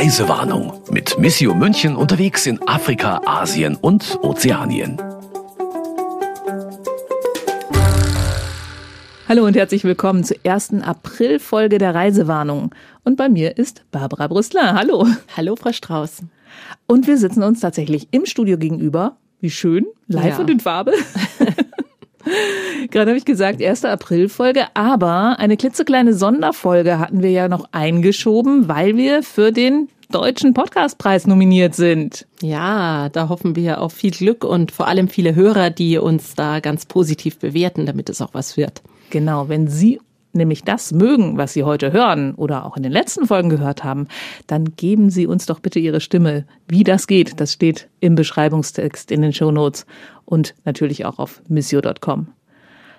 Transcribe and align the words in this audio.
Reisewarnung 0.00 0.80
mit 0.90 1.18
Missio 1.18 1.54
München 1.54 1.94
unterwegs 1.94 2.46
in 2.46 2.60
Afrika, 2.66 3.20
Asien 3.26 3.76
und 3.76 4.18
Ozeanien. 4.22 4.96
Hallo 9.28 9.44
und 9.44 9.54
herzlich 9.54 9.84
willkommen 9.84 10.24
zur 10.24 10.38
ersten 10.42 10.82
Aprilfolge 10.82 11.78
der 11.78 11.94
Reisewarnung. 11.94 12.74
Und 13.04 13.16
bei 13.16 13.28
mir 13.28 13.58
ist 13.58 13.84
Barbara 13.92 14.26
Brüstler. 14.26 14.74
Hallo. 14.74 15.06
Hallo, 15.36 15.54
Frau 15.54 15.72
Strauß. 15.72 16.22
Und 16.86 17.06
wir 17.06 17.18
sitzen 17.18 17.42
uns 17.42 17.60
tatsächlich 17.60 18.08
im 18.10 18.26
Studio 18.26 18.58
gegenüber. 18.58 19.16
Wie 19.40 19.50
schön, 19.50 19.86
live 20.08 20.34
ja. 20.34 20.38
und 20.38 20.50
in 20.50 20.60
Farbe. 20.60 20.92
Gerade 22.90 23.10
habe 23.10 23.18
ich 23.18 23.24
gesagt, 23.24 23.60
erste 23.60 23.88
Aprilfolge, 23.90 24.66
aber 24.74 25.38
eine 25.38 25.56
klitzekleine 25.56 26.14
Sonderfolge 26.14 26.98
hatten 26.98 27.22
wir 27.22 27.30
ja 27.30 27.48
noch 27.48 27.66
eingeschoben, 27.72 28.68
weil 28.68 28.96
wir 28.96 29.22
für 29.22 29.52
den 29.52 29.88
Deutschen 30.10 30.54
Podcastpreis 30.54 31.26
nominiert 31.26 31.74
sind. 31.74 32.26
Ja, 32.42 33.08
da 33.10 33.28
hoffen 33.28 33.54
wir 33.54 33.80
auf 33.80 33.92
viel 33.92 34.10
Glück 34.10 34.44
und 34.44 34.72
vor 34.72 34.88
allem 34.88 35.08
viele 35.08 35.34
Hörer, 35.36 35.70
die 35.70 35.98
uns 35.98 36.34
da 36.34 36.58
ganz 36.58 36.84
positiv 36.86 37.38
bewerten, 37.38 37.86
damit 37.86 38.08
es 38.08 38.20
auch 38.20 38.34
was 38.34 38.56
wird. 38.56 38.82
Genau, 39.10 39.48
wenn 39.48 39.68
Sie 39.68 40.00
nämlich 40.32 40.64
das 40.64 40.92
mögen, 40.92 41.36
was 41.36 41.52
Sie 41.52 41.64
heute 41.64 41.92
hören 41.92 42.34
oder 42.34 42.64
auch 42.64 42.76
in 42.76 42.82
den 42.82 42.92
letzten 42.92 43.26
Folgen 43.26 43.50
gehört 43.50 43.84
haben, 43.84 44.06
dann 44.46 44.76
geben 44.76 45.10
Sie 45.10 45.26
uns 45.26 45.46
doch 45.46 45.60
bitte 45.60 45.78
Ihre 45.78 46.00
Stimme. 46.00 46.46
Wie 46.68 46.84
das 46.84 47.06
geht, 47.06 47.40
das 47.40 47.52
steht 47.52 47.88
im 48.00 48.14
Beschreibungstext 48.14 49.10
in 49.10 49.22
den 49.22 49.32
Show 49.32 49.50
Notes 49.50 49.86
und 50.24 50.54
natürlich 50.64 51.04
auch 51.04 51.18
auf 51.18 51.42
missio.com. 51.48 52.28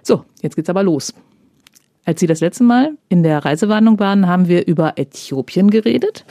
So, 0.04 0.26
jetzt 0.42 0.56
geht's 0.56 0.70
aber 0.70 0.84
los. 0.84 1.14
Als 2.04 2.20
Sie 2.20 2.28
das 2.28 2.40
letzte 2.40 2.64
Mal 2.64 2.98
in 3.10 3.24
der 3.24 3.46
Reisewarnung 3.46 4.00
waren, 4.00 4.28
haben 4.28 4.48
wir 4.48 4.68
über 4.68 4.98
Äthiopien 4.98 5.70
geredet 5.70 6.26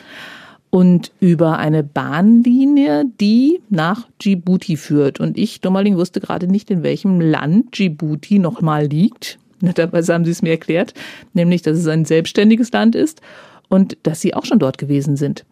und 0.70 1.12
über 1.20 1.58
eine 1.58 1.82
Bahnlinie, 1.82 3.04
die 3.20 3.60
nach 3.68 4.08
Djibouti 4.22 4.76
führt. 4.76 5.20
Und 5.20 5.36
ich, 5.36 5.60
Dummerling, 5.60 5.96
wusste 5.96 6.20
gerade 6.20 6.46
nicht, 6.46 6.70
in 6.70 6.82
welchem 6.82 7.20
Land 7.20 7.76
Djibouti 7.76 8.38
nochmal 8.38 8.86
liegt. 8.86 9.38
Netterweise 9.66 10.14
haben 10.14 10.24
Sie 10.24 10.30
es 10.30 10.42
mir 10.42 10.50
erklärt, 10.50 10.94
nämlich, 11.32 11.62
dass 11.62 11.78
es 11.78 11.86
ein 11.86 12.04
selbstständiges 12.04 12.72
Land 12.72 12.94
ist 12.94 13.20
und 13.68 13.96
dass 14.02 14.20
Sie 14.20 14.34
auch 14.34 14.44
schon 14.44 14.58
dort 14.58 14.78
gewesen 14.78 15.16
sind. 15.16 15.44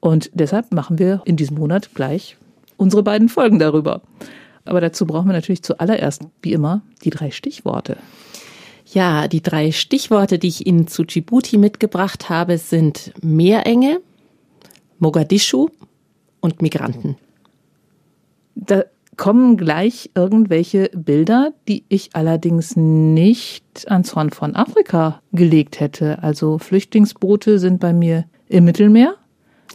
Und 0.00 0.30
deshalb 0.34 0.72
machen 0.72 0.98
wir 0.98 1.22
in 1.24 1.36
diesem 1.36 1.56
Monat 1.56 1.94
gleich 1.94 2.36
unsere 2.76 3.02
beiden 3.02 3.28
Folgen 3.28 3.58
darüber. 3.58 4.02
Aber 4.64 4.80
dazu 4.80 5.06
brauchen 5.06 5.28
wir 5.28 5.32
natürlich 5.32 5.62
zuallererst, 5.62 6.22
wie 6.42 6.52
immer, 6.52 6.82
die 7.04 7.10
drei 7.10 7.30
Stichworte. 7.30 7.96
Ja, 8.92 9.26
die 9.26 9.42
drei 9.42 9.72
Stichworte, 9.72 10.38
die 10.38 10.48
ich 10.48 10.66
Ihnen 10.66 10.86
zu 10.86 11.04
Djibouti 11.04 11.58
mitgebracht 11.58 12.28
habe, 12.28 12.58
sind 12.58 13.12
Meerenge, 13.22 14.00
Mogadischu 14.98 15.68
und 16.40 16.62
Migranten. 16.62 17.16
Da 18.54 18.84
kommen 19.16 19.56
gleich 19.56 20.10
irgendwelche 20.14 20.90
Bilder, 20.94 21.52
die 21.68 21.84
ich 21.88 22.10
allerdings 22.12 22.76
nicht 22.76 23.64
ans 23.86 24.14
Horn 24.14 24.30
von 24.30 24.54
Afrika 24.54 25.20
gelegt 25.32 25.80
hätte. 25.80 26.22
Also 26.22 26.58
Flüchtlingsboote 26.58 27.58
sind 27.58 27.80
bei 27.80 27.92
mir 27.92 28.24
im 28.48 28.64
Mittelmeer. 28.64 29.14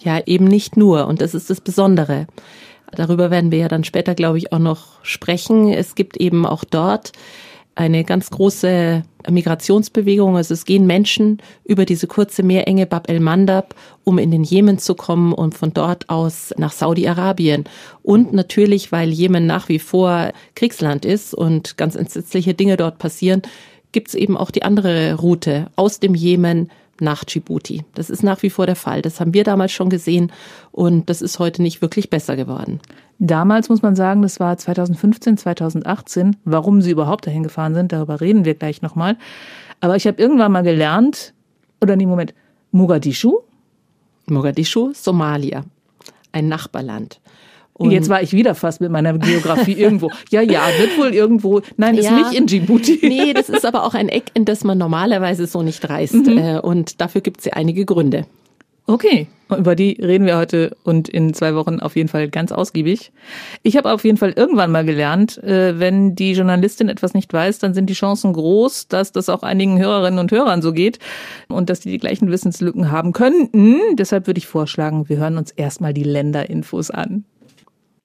Ja, 0.03 0.19
eben 0.25 0.45
nicht 0.45 0.77
nur. 0.77 1.07
Und 1.07 1.21
das 1.21 1.33
ist 1.33 1.49
das 1.49 1.61
Besondere. 1.61 2.27
Darüber 2.91 3.31
werden 3.31 3.51
wir 3.51 3.59
ja 3.59 3.67
dann 3.67 3.83
später, 3.83 4.15
glaube 4.15 4.37
ich, 4.37 4.51
auch 4.51 4.59
noch 4.59 5.03
sprechen. 5.03 5.69
Es 5.69 5.95
gibt 5.95 6.17
eben 6.17 6.45
auch 6.45 6.63
dort 6.63 7.11
eine 7.81 8.03
ganz 8.03 8.29
große 8.29 9.01
Migrationsbewegung. 9.27 10.37
Also 10.37 10.53
es 10.53 10.65
gehen 10.65 10.85
Menschen 10.85 11.41
über 11.65 11.85
diese 11.85 12.05
kurze 12.05 12.43
Meerenge 12.43 12.85
Bab 12.85 13.09
el-Mandab, 13.09 13.73
um 14.03 14.19
in 14.19 14.29
den 14.29 14.43
Jemen 14.43 14.77
zu 14.77 14.93
kommen 14.93 15.33
und 15.33 15.55
von 15.55 15.73
dort 15.73 16.07
aus 16.07 16.53
nach 16.57 16.73
Saudi-Arabien. 16.73 17.63
Und 18.03 18.33
natürlich, 18.33 18.91
weil 18.91 19.09
Jemen 19.09 19.47
nach 19.47 19.67
wie 19.67 19.79
vor 19.79 20.31
Kriegsland 20.53 21.05
ist 21.05 21.33
und 21.33 21.75
ganz 21.77 21.95
entsetzliche 21.95 22.53
Dinge 22.53 22.77
dort 22.77 22.99
passieren, 22.99 23.41
gibt 23.91 24.09
es 24.09 24.13
eben 24.13 24.37
auch 24.37 24.51
die 24.51 24.61
andere 24.61 25.15
Route 25.15 25.71
aus 25.75 25.99
dem 25.99 26.13
Jemen 26.13 26.69
nach 26.99 27.23
Djibouti. 27.23 27.83
Das 27.95 28.11
ist 28.11 28.21
nach 28.21 28.43
wie 28.43 28.51
vor 28.51 28.67
der 28.67 28.75
Fall. 28.75 29.01
Das 29.01 29.19
haben 29.19 29.33
wir 29.33 29.43
damals 29.43 29.71
schon 29.71 29.89
gesehen 29.89 30.31
und 30.71 31.09
das 31.09 31.23
ist 31.23 31.39
heute 31.39 31.63
nicht 31.63 31.81
wirklich 31.81 32.11
besser 32.11 32.35
geworden. 32.35 32.79
Damals 33.23 33.69
muss 33.69 33.83
man 33.83 33.95
sagen, 33.95 34.23
das 34.23 34.39
war 34.39 34.57
2015, 34.57 35.37
2018. 35.37 36.37
Warum 36.43 36.81
sie 36.81 36.89
überhaupt 36.89 37.27
dahin 37.27 37.43
gefahren 37.43 37.75
sind, 37.75 37.91
darüber 37.91 38.19
reden 38.19 38.45
wir 38.45 38.55
gleich 38.55 38.81
nochmal. 38.81 39.15
Aber 39.79 39.95
ich 39.95 40.07
habe 40.07 40.19
irgendwann 40.19 40.51
mal 40.51 40.63
gelernt, 40.63 41.35
oder 41.79 41.95
nee, 41.95 42.07
Moment, 42.07 42.33
Mogadischu? 42.71 43.41
Mogadischu, 44.25 44.93
Somalia, 44.95 45.65
ein 46.31 46.47
Nachbarland. 46.47 47.21
Und 47.73 47.91
Jetzt 47.91 48.09
war 48.09 48.23
ich 48.23 48.33
wieder 48.33 48.55
fast 48.55 48.81
mit 48.81 48.89
meiner 48.89 49.15
Geografie 49.19 49.73
irgendwo. 49.77 50.09
Ja, 50.31 50.41
ja, 50.41 50.63
wird 50.79 50.97
wohl 50.97 51.13
irgendwo. 51.13 51.61
Nein, 51.77 51.99
ist 51.99 52.05
ja, 52.05 52.15
nicht 52.15 52.33
in 52.33 52.47
Djibouti. 52.47 53.01
Nee, 53.03 53.33
das 53.33 53.49
ist 53.49 53.67
aber 53.67 53.83
auch 53.83 53.93
ein 53.93 54.09
Eck, 54.09 54.31
in 54.33 54.45
das 54.45 54.63
man 54.63 54.79
normalerweise 54.79 55.45
so 55.45 55.61
nicht 55.61 55.87
reist. 55.87 56.15
Mhm. 56.15 56.37
Äh, 56.39 56.59
und 56.59 57.01
dafür 57.01 57.21
gibt 57.21 57.41
es 57.41 57.45
ja 57.45 57.53
einige 57.53 57.85
Gründe. 57.85 58.25
Okay, 58.91 59.27
über 59.57 59.73
die 59.73 59.93
reden 60.01 60.25
wir 60.25 60.35
heute 60.35 60.75
und 60.83 61.07
in 61.07 61.33
zwei 61.33 61.55
Wochen 61.55 61.79
auf 61.79 61.95
jeden 61.95 62.09
Fall 62.09 62.27
ganz 62.27 62.51
ausgiebig. 62.51 63.13
Ich 63.63 63.77
habe 63.77 63.89
auf 63.89 64.03
jeden 64.03 64.17
Fall 64.17 64.31
irgendwann 64.31 64.69
mal 64.69 64.83
gelernt, 64.83 65.41
äh, 65.45 65.79
wenn 65.79 66.13
die 66.13 66.33
Journalistin 66.33 66.89
etwas 66.89 67.13
nicht 67.13 67.31
weiß, 67.31 67.59
dann 67.59 67.73
sind 67.73 67.89
die 67.89 67.93
Chancen 67.93 68.33
groß, 68.33 68.89
dass 68.89 69.13
das 69.13 69.29
auch 69.29 69.43
einigen 69.43 69.79
Hörerinnen 69.79 70.19
und 70.19 70.33
Hörern 70.33 70.61
so 70.61 70.73
geht 70.73 70.99
und 71.47 71.69
dass 71.69 71.79
die 71.79 71.89
die 71.89 71.99
gleichen 71.99 72.29
Wissenslücken 72.29 72.91
haben 72.91 73.13
könnten. 73.13 73.79
Deshalb 73.93 74.27
würde 74.27 74.39
ich 74.39 74.47
vorschlagen, 74.47 75.07
wir 75.07 75.15
hören 75.15 75.37
uns 75.37 75.51
erstmal 75.51 75.93
die 75.93 76.03
Länderinfos 76.03 76.91
an. 76.91 77.23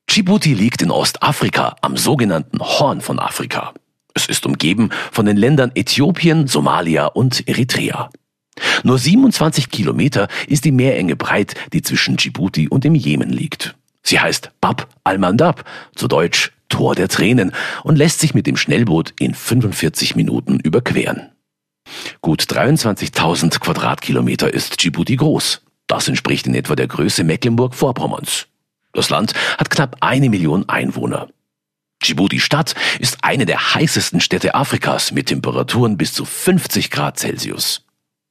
Djibouti 0.09 0.55
liegt 0.55 0.83
in 0.83 0.93
Ostafrika 0.93 1.75
am 1.81 1.97
sogenannten 1.97 2.61
Horn 2.61 3.01
von 3.01 3.19
Afrika. 3.19 3.75
Es 4.15 4.27
ist 4.27 4.47
umgeben 4.47 4.91
von 5.11 5.27
den 5.27 5.37
Ländern 5.37 5.73
Äthiopien, 5.75 6.47
Somalia 6.47 7.07
und 7.07 7.49
Eritrea. 7.49 8.09
Nur 8.83 8.99
27 8.99 9.71
Kilometer 9.71 10.29
ist 10.47 10.65
die 10.65 10.73
Meerenge 10.73 11.17
breit, 11.17 11.55
die 11.73 11.83
zwischen 11.83 12.17
Djibouti 12.17 12.69
und 12.69 12.85
dem 12.85 12.95
Jemen 12.95 13.31
liegt. 13.31 13.75
Sie 14.03 14.21
heißt 14.21 14.53
Bab 14.61 14.89
al-Mandab, 15.05 15.65
zu 15.95 16.09
Deutsch 16.09 16.53
Tor 16.69 16.95
der 16.95 17.09
Tränen, 17.09 17.53
und 17.85 17.97
lässt 17.97 18.21
sich 18.21 18.35
mit 18.35 18.47
dem 18.47 18.57
Schnellboot 18.57 19.13
in 19.19 19.35
45 19.35 20.17
Minuten 20.17 20.59
überqueren. 20.61 21.31
Gut 22.21 22.43
23.000 22.43 23.61
Quadratkilometer 23.61 24.53
ist 24.53 24.83
Djibouti 24.83 25.17
groß. 25.17 25.63
Das 25.87 26.09
entspricht 26.09 26.47
in 26.47 26.55
etwa 26.55 26.75
der 26.75 26.89
Größe 26.89 27.23
Mecklenburg-Vorpommerns. 27.23 28.49
Das 28.93 29.11
Land 29.11 29.35
hat 29.59 29.71
knapp 29.71 29.99
eine 30.01 30.31
Million 30.31 30.69
Einwohner. 30.69 31.29
Djibouti 32.03 32.41
Stadt 32.41 32.75
ist 32.99 33.19
eine 33.23 33.47
der 33.47 33.75
heißesten 33.75 34.21
Städte 34.21 34.55
Afrikas 34.55 35.13
mit 35.13 35.27
Temperaturen 35.27 35.97
bis 35.97 36.13
zu 36.13 36.25
50 36.25 36.91
Grad 36.91 37.19
Celsius. 37.19 37.86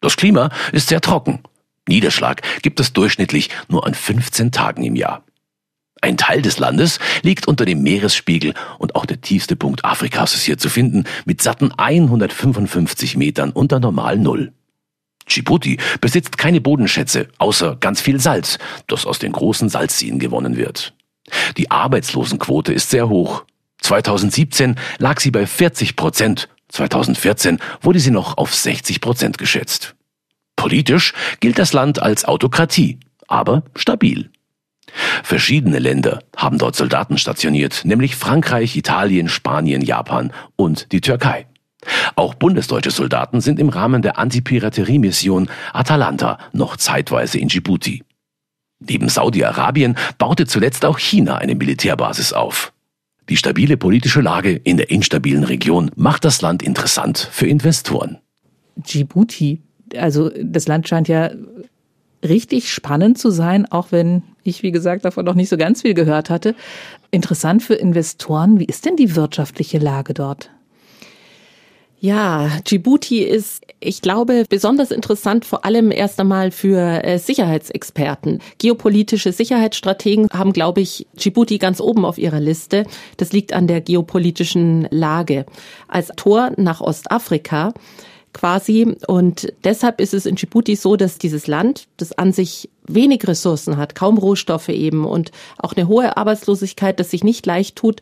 Das 0.06 0.18
Klima 0.18 0.52
ist 0.72 0.90
sehr 0.90 1.02
trocken. 1.02 1.40
Niederschlag 1.88 2.44
gibt 2.62 2.80
es 2.80 2.94
durchschnittlich 2.94 3.50
nur 3.70 3.88
an 3.88 3.96
15 3.96 4.52
Tagen 4.52 4.84
im 4.84 4.96
Jahr. 4.96 5.24
Ein 6.00 6.16
Teil 6.16 6.44
des 6.44 6.60
Landes 6.60 7.00
liegt 7.24 7.48
unter 7.48 7.66
dem 7.66 7.82
Meeresspiegel 7.82 8.54
und 8.78 8.94
auch 8.94 9.08
der 9.08 9.22
tiefste 9.22 9.56
Punkt 9.56 9.84
Afrikas 9.84 10.36
ist 10.36 10.44
hier 10.44 10.60
zu 10.60 10.70
finden 10.70 11.06
mit 11.26 11.42
satten 11.42 11.72
155 11.72 13.18
Metern 13.18 13.50
unter 13.50 13.80
Normal 13.80 14.20
Null. 14.20 14.54
Djibouti 15.28 15.80
besitzt 16.02 16.38
keine 16.38 16.62
Bodenschätze, 16.62 17.30
außer 17.40 17.76
ganz 17.78 18.00
viel 18.00 18.20
Salz, 18.20 18.60
das 18.86 19.08
aus 19.08 19.18
den 19.18 19.32
großen 19.32 19.70
Salzseen 19.70 20.20
gewonnen 20.20 20.56
wird. 20.56 20.94
Die 21.58 21.72
Arbeitslosenquote 21.72 22.74
ist 22.74 22.92
sehr 22.92 23.10
hoch. 23.10 23.44
2017 23.82 24.76
lag 25.00 25.20
sie 25.20 25.32
bei 25.32 25.48
40 25.48 25.96
Prozent, 25.96 26.48
2014 26.70 27.60
wurde 27.82 28.00
sie 28.00 28.12
noch 28.12 28.38
auf 28.38 28.54
60 28.54 29.02
Prozent 29.02 29.38
geschätzt. 29.38 29.95
Politisch 30.56 31.14
gilt 31.40 31.60
das 31.60 31.74
Land 31.74 32.02
als 32.02 32.26
Autokratie, 32.26 33.00
aber 33.28 33.64
stabil. 33.76 34.30
Verschiedene 35.24 35.80
Länder 35.80 36.20
haben 36.38 36.58
dort 36.58 36.76
Soldaten 36.76 37.18
stationiert, 37.18 37.84
nämlich 37.86 38.16
Frankreich, 38.16 38.76
Italien, 38.76 39.30
Spanien, 39.30 39.82
Japan 39.82 40.32
und 40.56 40.92
die 40.92 41.02
Türkei. 41.02 41.48
Auch 42.16 42.34
bundesdeutsche 42.34 42.92
Soldaten 42.92 43.42
sind 43.42 43.60
im 43.60 43.70
Rahmen 43.70 44.02
der 44.02 44.18
Antipiraterie-Mission 44.18 45.50
Atalanta 45.74 46.40
noch 46.52 46.78
zeitweise 46.78 47.38
in 47.38 47.48
Djibouti. 47.48 48.04
Neben 48.80 49.10
Saudi-Arabien 49.10 49.96
baute 50.18 50.46
zuletzt 50.46 50.86
auch 50.86 51.00
China 51.00 51.38
eine 51.38 51.56
Militärbasis 51.56 52.34
auf. 52.34 52.74
Die 53.30 53.38
stabile 53.38 53.78
politische 53.78 54.22
Lage 54.22 54.52
in 54.52 54.78
der 54.78 54.92
instabilen 54.92 55.44
Region 55.44 55.92
macht 55.96 56.26
das 56.26 56.42
Land 56.42 56.62
interessant 56.62 57.30
für 57.32 57.48
Investoren. 57.48 58.20
Djibouti, 58.76 59.64
also 60.00 60.30
das 60.42 60.68
Land 60.68 60.88
scheint 60.88 61.08
ja 61.08 61.32
richtig 62.24 62.72
spannend 62.72 63.18
zu 63.18 63.30
sein, 63.30 63.72
auch 63.72 63.92
wenn 63.92 64.24
ich, 64.44 64.64
wie 64.64 64.72
gesagt, 64.72 65.06
davon 65.06 65.26
noch 65.26 65.36
nicht 65.36 65.50
so 65.50 65.58
ganz 65.58 65.82
viel 65.82 65.94
gehört 65.94 66.30
hatte. 66.30 66.56
Interessant 67.12 67.64
für 67.64 67.76
Investoren. 67.76 68.60
Wie 68.60 68.66
ist 68.66 68.86
denn 68.86 68.96
die 68.96 69.16
wirtschaftliche 69.16 69.78
Lage 69.78 70.14
dort? 70.14 70.50
Ja, 72.00 72.52
Djibouti 72.68 73.24
ist, 73.24 73.64
ich 73.80 74.02
glaube, 74.02 74.46
besonders 74.48 74.92
interessant, 74.92 75.44
vor 75.44 75.66
allem 75.66 75.92
erst 75.92 76.20
einmal 76.20 76.52
für 76.52 77.04
äh, 77.04 77.18
Sicherheitsexperten. 77.18 78.42
Geopolitische 78.60 79.32
Sicherheitsstrategen 79.32 80.28
haben, 80.32 80.54
glaube 80.54 80.82
ich, 80.82 81.08
Djibouti 81.18 81.58
ganz 81.58 81.82
oben 81.82 82.06
auf 82.06 82.18
ihrer 82.18 82.40
Liste. 82.40 82.86
Das 83.18 83.32
liegt 83.32 83.54
an 83.54 83.66
der 83.66 83.82
geopolitischen 83.82 84.88
Lage. 84.92 85.46
Als 85.88 86.12
Tor 86.16 86.52
nach 86.58 86.82
Ostafrika 86.82 87.74
quasi. 88.36 88.96
Und 89.08 89.52
deshalb 89.64 90.00
ist 90.00 90.14
es 90.14 90.28
in 90.28 90.36
Djibouti 90.36 90.76
so, 90.76 90.96
dass 90.96 91.18
dieses 91.18 91.48
Land, 91.48 91.88
das 91.98 92.12
an 92.12 92.32
sich 92.32 92.70
wenig 92.86 93.28
Ressourcen 93.28 93.78
hat, 93.78 93.96
kaum 93.96 94.20
Rohstoffe 94.20 94.70
eben 94.70 95.06
und 95.06 95.32
auch 95.58 95.74
eine 95.74 95.88
hohe 95.88 96.16
Arbeitslosigkeit, 96.18 97.00
das 97.00 97.10
sich 97.10 97.24
nicht 97.24 97.48
leicht 97.48 97.76
tut, 97.76 98.02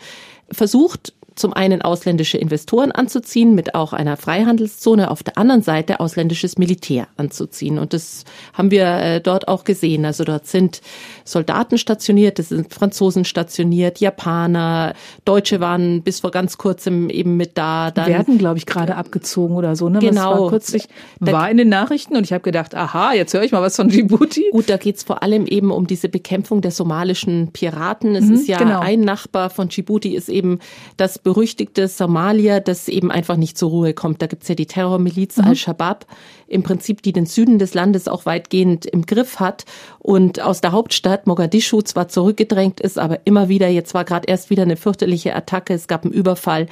versucht 0.51 1.13
zum 1.35 1.53
einen 1.53 1.81
ausländische 1.81 2.37
Investoren 2.37 2.91
anzuziehen, 2.91 3.55
mit 3.55 3.75
auch 3.75 3.93
einer 3.93 4.17
Freihandelszone, 4.17 5.09
auf 5.09 5.23
der 5.23 5.37
anderen 5.37 5.61
Seite 5.61 5.99
ausländisches 5.99 6.57
Militär 6.57 7.07
anzuziehen. 7.17 7.77
Und 7.77 7.93
das 7.93 8.23
haben 8.53 8.71
wir 8.71 8.85
äh, 8.85 9.21
dort 9.21 9.47
auch 9.47 9.63
gesehen. 9.63 10.05
Also 10.05 10.23
dort 10.23 10.47
sind 10.47 10.81
Soldaten 11.23 11.77
stationiert, 11.77 12.39
es 12.39 12.49
sind 12.49 12.73
Franzosen 12.73 13.25
stationiert, 13.25 13.99
Japaner, 13.99 14.93
Deutsche 15.25 15.59
waren 15.59 16.03
bis 16.03 16.19
vor 16.19 16.31
ganz 16.31 16.57
kurzem 16.57 17.09
eben 17.09 17.37
mit 17.37 17.57
da. 17.57 17.91
Dann 17.91 18.07
werden, 18.07 18.37
glaube 18.37 18.57
ich, 18.57 18.65
gerade 18.65 18.95
abgezogen 18.95 19.55
oder 19.55 19.75
so. 19.75 19.89
Ne? 19.89 19.99
Genau. 19.99 20.31
Was 20.31 20.39
war 20.39 20.49
kürzlich 20.49 20.87
war 21.19 21.49
in 21.49 21.57
den 21.57 21.69
Nachrichten 21.69 22.15
und 22.15 22.23
ich 22.23 22.33
habe 22.33 22.43
gedacht, 22.43 22.75
aha, 22.75 23.13
jetzt 23.13 23.33
höre 23.33 23.43
ich 23.43 23.51
mal 23.51 23.61
was 23.61 23.75
von 23.75 23.89
Djibouti. 23.89 24.45
Gut, 24.51 24.69
da 24.69 24.77
geht's 24.77 25.03
vor 25.03 25.23
allem 25.23 25.45
eben 25.45 25.71
um 25.71 25.87
diese 25.87 26.09
Bekämpfung 26.09 26.61
der 26.61 26.71
somalischen 26.71 27.51
Piraten. 27.51 28.15
Es 28.15 28.25
mhm, 28.25 28.33
ist 28.33 28.47
ja 28.47 28.57
genau. 28.57 28.79
ein 28.79 29.01
Nachbar 29.01 29.49
von 29.49 29.69
Djibouti 29.69 30.15
ist 30.15 30.29
eben 30.29 30.59
das 30.97 31.19
berüchtigte 31.23 31.87
Somalia, 31.87 32.59
das 32.59 32.87
eben 32.87 33.11
einfach 33.11 33.37
nicht 33.37 33.57
zur 33.57 33.69
Ruhe 33.69 33.93
kommt. 33.93 34.21
Da 34.21 34.27
gibt's 34.27 34.47
ja 34.47 34.55
die 34.55 34.65
Terrormiliz 34.65 35.37
mhm. 35.37 35.45
Al-Shabaab, 35.45 36.05
im 36.47 36.63
Prinzip, 36.63 37.01
die 37.01 37.13
den 37.13 37.25
Süden 37.25 37.59
des 37.59 37.73
Landes 37.73 38.07
auch 38.07 38.25
weitgehend 38.25 38.85
im 38.85 39.05
Griff 39.05 39.39
hat 39.39 39.65
und 39.99 40.41
aus 40.41 40.61
der 40.61 40.71
Hauptstadt 40.71 41.25
Mogadischu 41.25 41.81
zwar 41.81 42.09
zurückgedrängt 42.09 42.79
ist, 42.79 42.99
aber 42.99 43.19
immer 43.25 43.49
wieder, 43.49 43.69
jetzt 43.69 43.93
war 43.93 44.03
gerade 44.03 44.27
erst 44.27 44.49
wieder 44.49 44.63
eine 44.63 44.75
fürchterliche 44.75 45.35
Attacke, 45.35 45.73
es 45.73 45.87
gab 45.87 46.03
einen 46.03 46.13
Überfall, 46.13 46.67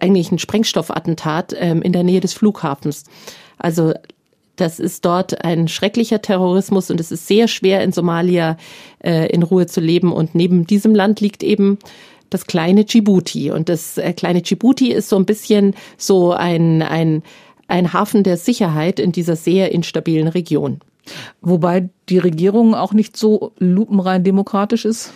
eigentlich 0.00 0.30
ein 0.32 0.38
Sprengstoffattentat 0.38 1.54
ähm, 1.58 1.82
in 1.82 1.92
der 1.92 2.04
Nähe 2.04 2.20
des 2.20 2.32
Flughafens. 2.32 3.04
Also 3.58 3.92
das 4.58 4.80
ist 4.80 5.04
dort 5.04 5.44
ein 5.44 5.68
schrecklicher 5.68 6.20
Terrorismus 6.20 6.90
und 6.90 7.00
es 7.00 7.12
ist 7.12 7.26
sehr 7.26 7.48
schwer 7.48 7.82
in 7.82 7.92
Somalia 7.92 8.56
äh, 9.04 9.28
in 9.30 9.42
Ruhe 9.42 9.66
zu 9.66 9.80
leben. 9.80 10.12
Und 10.12 10.34
neben 10.34 10.66
diesem 10.66 10.94
Land 10.94 11.20
liegt 11.20 11.42
eben 11.42 11.78
das 12.30 12.46
kleine 12.46 12.84
Djibouti. 12.84 13.50
Und 13.50 13.68
das 13.68 13.98
äh, 13.98 14.12
kleine 14.12 14.42
Djibouti 14.42 14.92
ist 14.92 15.08
so 15.08 15.16
ein 15.16 15.26
bisschen 15.26 15.74
so 15.96 16.32
ein, 16.32 16.82
ein, 16.82 17.22
ein 17.66 17.92
Hafen 17.92 18.22
der 18.22 18.36
Sicherheit 18.36 19.00
in 19.00 19.12
dieser 19.12 19.36
sehr 19.36 19.72
instabilen 19.72 20.28
Region. 20.28 20.80
Wobei 21.40 21.88
die 22.08 22.18
Regierung 22.18 22.74
auch 22.74 22.92
nicht 22.92 23.16
so 23.16 23.52
lupenrein 23.58 24.24
demokratisch 24.24 24.84
ist. 24.84 25.12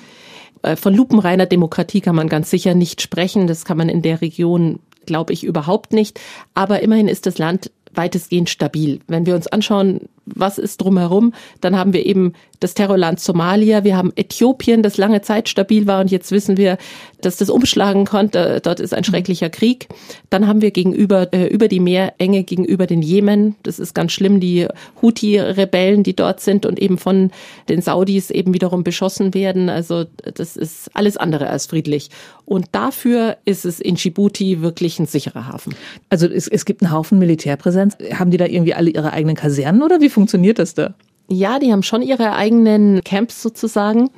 Äh, 0.63 0.77
von 0.77 0.95
lupenreiner 0.95 1.47
Demokratie 1.47 2.01
kann 2.01 2.17
man 2.17 2.29
ganz 2.29 2.51
sicher 2.51 2.75
nicht 2.75 3.03
sprechen. 3.03 3.47
Das 3.47 3.65
kann 3.65 3.77
man 3.77 3.89
in 3.89 4.03
der 4.03 4.21
Region, 4.21 4.81
glaube 5.07 5.33
ich, 5.33 5.45
überhaupt 5.45 5.93
nicht. 5.93 6.21
Aber 6.55 6.81
immerhin 6.81 7.09
ist 7.09 7.27
das 7.27 7.39
Land 7.39 7.71
weitestgehend 7.95 8.49
stabil. 8.49 9.01
Wenn 9.07 9.27
wir 9.27 9.35
uns 9.35 9.47
anschauen, 9.47 10.09
was 10.27 10.59
ist 10.59 10.81
drumherum, 10.81 11.33
dann 11.61 11.77
haben 11.77 11.93
wir 11.93 12.07
eben 12.07 12.33
das 12.61 12.75
Terrorland 12.75 13.19
Somalia, 13.19 13.83
wir 13.83 13.97
haben 13.97 14.13
Äthiopien, 14.15 14.83
das 14.83 14.97
lange 14.97 15.21
Zeit 15.23 15.49
stabil 15.49 15.87
war 15.87 16.01
und 16.01 16.11
jetzt 16.11 16.31
wissen 16.31 16.57
wir, 16.57 16.79
dass 17.21 17.37
das 17.37 17.51
umschlagen 17.51 18.05
konnte. 18.05 18.61
Dort 18.63 18.79
ist 18.79 18.95
ein 18.95 19.05
schrecklicher 19.05 19.51
Krieg. 19.51 19.89
Dann 20.31 20.47
haben 20.47 20.61
wir 20.61 20.71
gegenüber 20.71 21.33
äh, 21.33 21.47
über 21.47 21.69
die 21.69 21.81
Meerenge 21.81 22.45
gegenüber 22.45 22.87
den 22.87 23.03
Jemen, 23.03 23.57
das 23.65 23.79
ist 23.79 23.95
ganz 23.95 24.13
schlimm, 24.13 24.39
die 24.39 24.69
Houthi-Rebellen, 25.01 26.03
die 26.05 26.15
dort 26.15 26.41
sind 26.41 26.65
und 26.65 26.79
eben 26.81 26.99
von 26.99 27.31
den 27.69 27.83
Saudis 27.83 28.31
eben 28.31 28.55
wiederum 28.55 28.85
beschossen 28.85 29.35
werden. 29.35 29.69
Also 29.69 30.05
das 30.35 30.57
ist 30.57 30.91
alles 30.95 31.17
andere 31.17 31.49
als 31.49 31.67
friedlich. 31.67 32.11
Und 32.45 32.67
dafür 32.73 33.39
ist 33.45 33.65
es 33.65 33.81
in 33.81 33.97
Djibouti 33.97 34.63
wirklich 34.63 34.99
ein 34.99 35.07
sicherer 35.07 35.49
Hafen. 35.49 35.75
Also 36.11 36.27
es, 36.27 36.49
es 36.49 36.65
gibt 36.65 36.83
einen 36.83 36.93
Haufen 36.93 37.19
Militärpräsenz. 37.19 37.97
Haben 38.15 38.31
die 38.31 38.37
da 38.37 38.47
irgendwie 38.47 38.75
alle 38.75 38.91
ihre 38.91 39.13
eigenen 39.13 39.37
Kasernen 39.37 39.83
oder 39.83 40.01
wie 40.01 40.12
funktioniert 40.13 40.59
das 40.59 40.75
da? 40.75 40.95
Ja, 41.29 41.59
die 41.59 41.73
haben 41.73 41.83
schon 41.83 42.03
ihre 42.03 42.35
eigenen 42.35 43.03
Camps 43.05 43.43
sozusagen. 43.43 44.11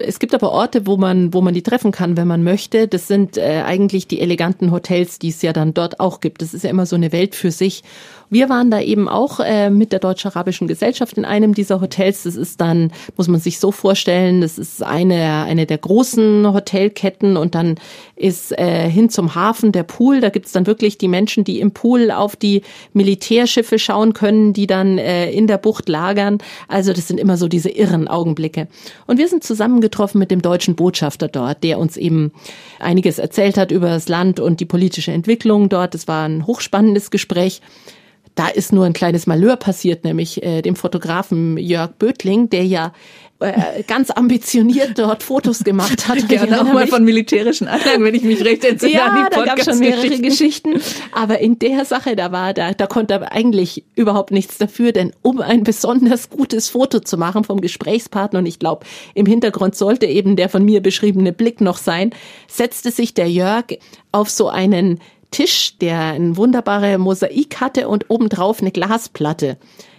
Es 0.00 0.18
gibt 0.18 0.34
aber 0.34 0.52
Orte, 0.52 0.86
wo 0.86 0.96
man, 0.96 1.32
wo 1.32 1.40
man 1.40 1.54
die 1.54 1.62
treffen 1.62 1.92
kann, 1.92 2.16
wenn 2.16 2.28
man 2.28 2.42
möchte. 2.42 2.88
Das 2.88 3.08
sind 3.08 3.36
äh, 3.36 3.62
eigentlich 3.64 4.06
die 4.06 4.20
eleganten 4.20 4.70
Hotels, 4.70 5.18
die 5.18 5.28
es 5.28 5.42
ja 5.42 5.52
dann 5.52 5.74
dort 5.74 6.00
auch 6.00 6.20
gibt. 6.20 6.42
Das 6.42 6.54
ist 6.54 6.64
ja 6.64 6.70
immer 6.70 6.86
so 6.86 6.96
eine 6.96 7.12
Welt 7.12 7.34
für 7.34 7.50
sich. 7.50 7.82
Wir 8.28 8.48
waren 8.48 8.70
da 8.70 8.80
eben 8.80 9.08
auch 9.08 9.38
äh, 9.38 9.70
mit 9.70 9.92
der 9.92 10.00
Deutsch-Arabischen 10.00 10.66
Gesellschaft 10.66 11.16
in 11.16 11.24
einem 11.24 11.54
dieser 11.54 11.80
Hotels. 11.80 12.24
Das 12.24 12.34
ist 12.34 12.60
dann, 12.60 12.90
muss 13.16 13.28
man 13.28 13.40
sich 13.40 13.60
so 13.60 13.70
vorstellen, 13.70 14.40
das 14.40 14.58
ist 14.58 14.82
eine, 14.82 15.44
eine 15.44 15.66
der 15.66 15.78
großen 15.78 16.52
Hotelketten 16.52 17.36
und 17.36 17.54
dann 17.54 17.76
ist 18.16 18.58
äh, 18.58 18.90
hin 18.90 19.10
zum 19.10 19.34
Hafen 19.34 19.70
der 19.70 19.84
Pool. 19.84 20.20
Da 20.20 20.30
gibt's 20.30 20.52
dann 20.52 20.66
wirklich 20.66 20.98
die 20.98 21.06
Menschen, 21.06 21.44
die 21.44 21.60
im 21.60 21.70
Pool 21.70 22.10
auf 22.10 22.34
die 22.34 22.62
Militärschiffe 22.94 23.78
schauen 23.78 24.12
können, 24.12 24.52
die 24.52 24.66
dann 24.66 24.98
äh, 24.98 25.30
in 25.30 25.46
der 25.46 25.58
Bucht 25.58 25.88
lagern. 25.88 26.38
Also 26.66 26.92
das 26.92 27.06
sind 27.06 27.20
immer 27.20 27.36
so 27.36 27.46
diese 27.46 27.70
irren 27.70 28.08
Augenblicke. 28.08 28.66
Und 29.06 29.18
wir 29.18 29.28
sind 29.28 29.44
zusammengetroffen 29.76 30.18
mit 30.18 30.30
dem 30.30 30.42
deutschen 30.42 30.74
Botschafter 30.74 31.28
dort, 31.28 31.62
der 31.62 31.78
uns 31.78 31.96
eben 31.96 32.32
einiges 32.78 33.18
erzählt 33.18 33.56
hat 33.56 33.70
über 33.70 33.88
das 33.88 34.08
Land 34.08 34.40
und 34.40 34.60
die 34.60 34.64
politische 34.64 35.12
Entwicklung 35.12 35.68
dort. 35.68 35.94
Es 35.94 36.08
war 36.08 36.26
ein 36.26 36.46
hochspannendes 36.46 37.10
Gespräch. 37.10 37.60
Da 38.36 38.48
ist 38.48 38.72
nur 38.72 38.84
ein 38.84 38.92
kleines 38.92 39.26
Malheur 39.26 39.56
passiert, 39.56 40.04
nämlich 40.04 40.42
äh, 40.42 40.62
dem 40.62 40.76
Fotografen 40.76 41.56
Jörg 41.56 41.92
Bötling, 41.98 42.50
der 42.50 42.64
ja 42.66 42.92
äh, 43.38 43.82
ganz 43.82 44.10
ambitioniert 44.10 44.98
dort 44.98 45.22
Fotos 45.22 45.62
gemacht 45.64 46.08
hat. 46.08 46.28
Gerne 46.28 46.60
auch 46.60 46.72
mal 46.72 46.86
von 46.86 47.04
militärischen 47.04 47.66
Anlagen, 47.66 48.02
wenn 48.04 48.14
ich 48.14 48.22
mich 48.22 48.44
recht 48.44 48.64
entsinne. 48.64 48.92
Ja, 48.92 49.28
da 49.30 49.44
gab 49.44 49.62
schon 49.62 49.78
mehrere 49.78 50.18
Geschichten. 50.20 50.80
Aber 51.12 51.38
in 51.38 51.58
der 51.58 51.84
Sache, 51.84 52.16
da 52.16 52.32
war, 52.32 52.54
da, 52.54 52.72
da 52.72 52.86
konnte 52.86 53.14
er 53.14 53.32
eigentlich 53.32 53.84
überhaupt 53.94 54.30
nichts 54.30 54.58
dafür, 54.58 54.92
denn 54.92 55.12
um 55.22 55.40
ein 55.40 55.64
besonders 55.64 56.30
gutes 56.30 56.68
Foto 56.68 57.00
zu 57.00 57.18
machen 57.18 57.44
vom 57.44 57.60
Gesprächspartner, 57.60 58.38
und 58.38 58.46
ich 58.46 58.58
glaube, 58.58 58.86
im 59.14 59.26
Hintergrund 59.26 59.76
sollte 59.76 60.06
eben 60.06 60.36
der 60.36 60.48
von 60.48 60.64
mir 60.64 60.80
beschriebene 60.80 61.32
Blick 61.32 61.60
noch 61.60 61.76
sein, 61.76 62.10
setzte 62.48 62.90
sich 62.90 63.12
der 63.12 63.30
Jörg 63.30 63.66
auf 64.12 64.30
so 64.30 64.48
einen 64.48 65.00
Tisch, 65.30 65.76
der 65.78 65.98
ein 65.98 66.36
wunderbare 66.36 66.98
Mosaik 66.98 67.60
hatte 67.60 67.88
und 67.88 68.10
obendrauf 68.10 68.60
eine 68.60 68.70
Glasplatte. 68.70 69.58